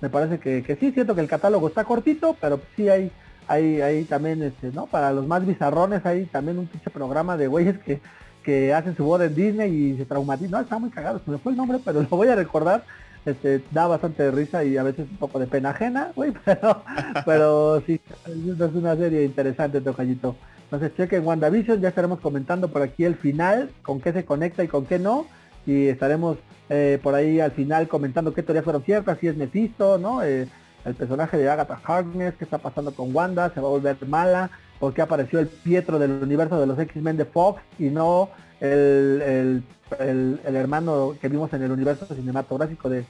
[0.00, 3.12] me parece que, que sí, siento que el catálogo está cortito, pero sí hay,
[3.46, 4.86] hay, hay también, este, ¿no?
[4.86, 8.00] Para los más bizarrones hay también un pinche programa de güeyes que,
[8.44, 10.50] que hacen su boda en Disney y se traumatizan.
[10.52, 12.84] No, está muy cagado, se me fue el nombre, pero lo voy a recordar.
[13.24, 16.84] Este, da bastante risa y a veces un poco de pena ajena, güey, pero,
[17.24, 20.36] pero sí, es una serie interesante, Tocayito.
[20.64, 24.68] Entonces chequen WandaVision, ya estaremos comentando por aquí el final, con qué se conecta y
[24.68, 25.26] con qué no.
[25.66, 26.36] Y estaremos
[26.68, 30.22] eh, por ahí al final comentando qué teorías fueron ciertas, si es Mephisto, ¿no?
[30.22, 30.46] Eh,
[30.84, 34.50] el personaje de Agatha Harkness, qué está pasando con Wanda, se va a volver mala,
[34.78, 39.62] porque apareció el Pietro del universo de los X-Men de Fox y no el,
[39.98, 43.04] el, hermano que vimos en el universo cinematográfico de,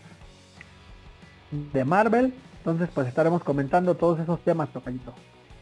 [1.72, 2.34] de Marvel.
[2.58, 5.14] Entonces pues estaremos comentando todos esos temas, Tocayito.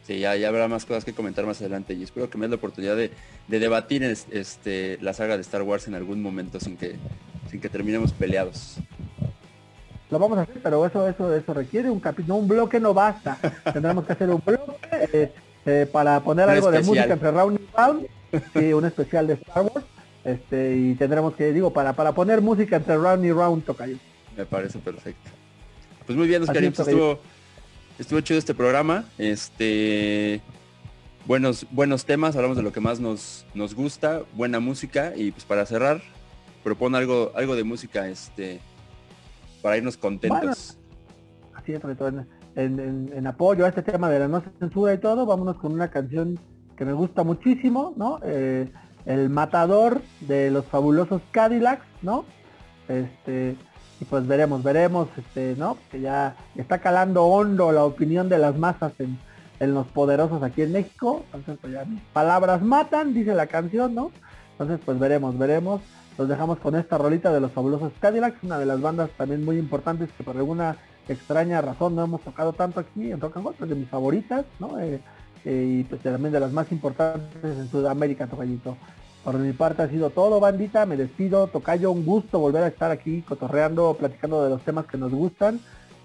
[0.02, 2.50] Sí, ya, ya, habrá más cosas que comentar más adelante y espero que me dé
[2.50, 3.12] la oportunidad de,
[3.46, 6.96] debatir este, la saga de Star Wars en algún momento sin que,
[7.48, 8.78] sin que terminemos peleados.
[10.10, 13.38] Lo vamos a hacer, pero eso, eso, eso requiere un capítulo, un bloque no basta.
[13.72, 14.76] Tendremos que hacer un bloque
[15.12, 15.32] eh,
[15.66, 18.06] eh, para poner algo de música entre round y round,
[18.54, 19.86] y un especial de Star Wars.
[20.24, 23.96] Este, y tendremos que, digo, para, para poner música entre round y round, tocayo.
[24.36, 25.30] Me parece perfecto.
[26.06, 27.18] Pues muy bien, Oscar, estuvo
[27.98, 29.04] estuvo chido este programa.
[29.18, 30.40] Este
[31.26, 35.44] buenos, buenos temas, hablamos de lo que más nos, nos gusta, buena música y pues
[35.44, 36.02] para cerrar,
[36.64, 38.60] propone algo, algo de música este
[39.62, 40.76] para irnos contentos.
[41.54, 41.80] así es,
[42.54, 45.88] en, en, apoyo a este tema de la no censura y todo, vámonos con una
[45.90, 46.38] canción
[46.76, 48.18] que me gusta muchísimo, ¿no?
[48.22, 48.70] Eh,
[49.06, 52.24] el matador de los fabulosos Cadillacs, ¿no?
[52.88, 53.56] Este,
[54.00, 55.76] y pues veremos, veremos, este, ¿no?
[55.90, 59.18] Que ya está calando hondo la opinión de las masas en,
[59.60, 61.22] los poderosos aquí en México.
[61.26, 64.10] Entonces, pues ya palabras matan, dice la canción, ¿no?
[64.52, 65.80] Entonces, pues veremos, veremos.
[66.18, 69.58] Los dejamos con esta rolita de los fabulosos Cadillacs, una de las bandas también muy
[69.58, 70.76] importantes que por alguna
[71.08, 74.78] extraña razón no hemos tocado tanto aquí en Rock and Roll, de mis favoritas, ¿no?
[74.80, 75.00] Eh,
[75.44, 78.76] eh, y pues también de las más importantes en Sudamérica, Tocayito.
[79.24, 80.84] Por mi parte ha sido todo, bandita.
[80.86, 81.46] Me despido.
[81.46, 85.60] Tocayo, un gusto volver a estar aquí cotorreando, platicando de los temas que nos gustan.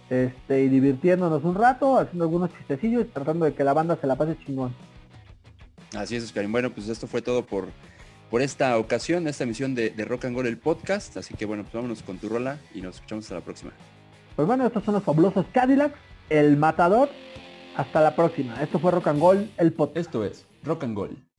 [0.09, 4.15] Este, y divirtiéndonos un rato, haciendo algunos chistecillos, tratando de que la banda se la
[4.15, 4.73] pase chingón.
[5.95, 6.51] Así es, Oscarín.
[6.51, 7.69] Bueno, pues esto fue todo por,
[8.29, 11.17] por esta ocasión, esta emisión de, Rock and Roll, el podcast.
[11.17, 13.71] Así que bueno, pues vámonos con tu rola y nos escuchamos hasta la próxima.
[14.37, 15.97] Pues bueno, estos son los fabulosos Cadillacs,
[16.29, 17.09] el matador.
[17.75, 18.61] Hasta la próxima.
[18.61, 19.97] Esto fue Rock and Roll, el podcast.
[19.97, 21.27] Esto es Rock and Roll.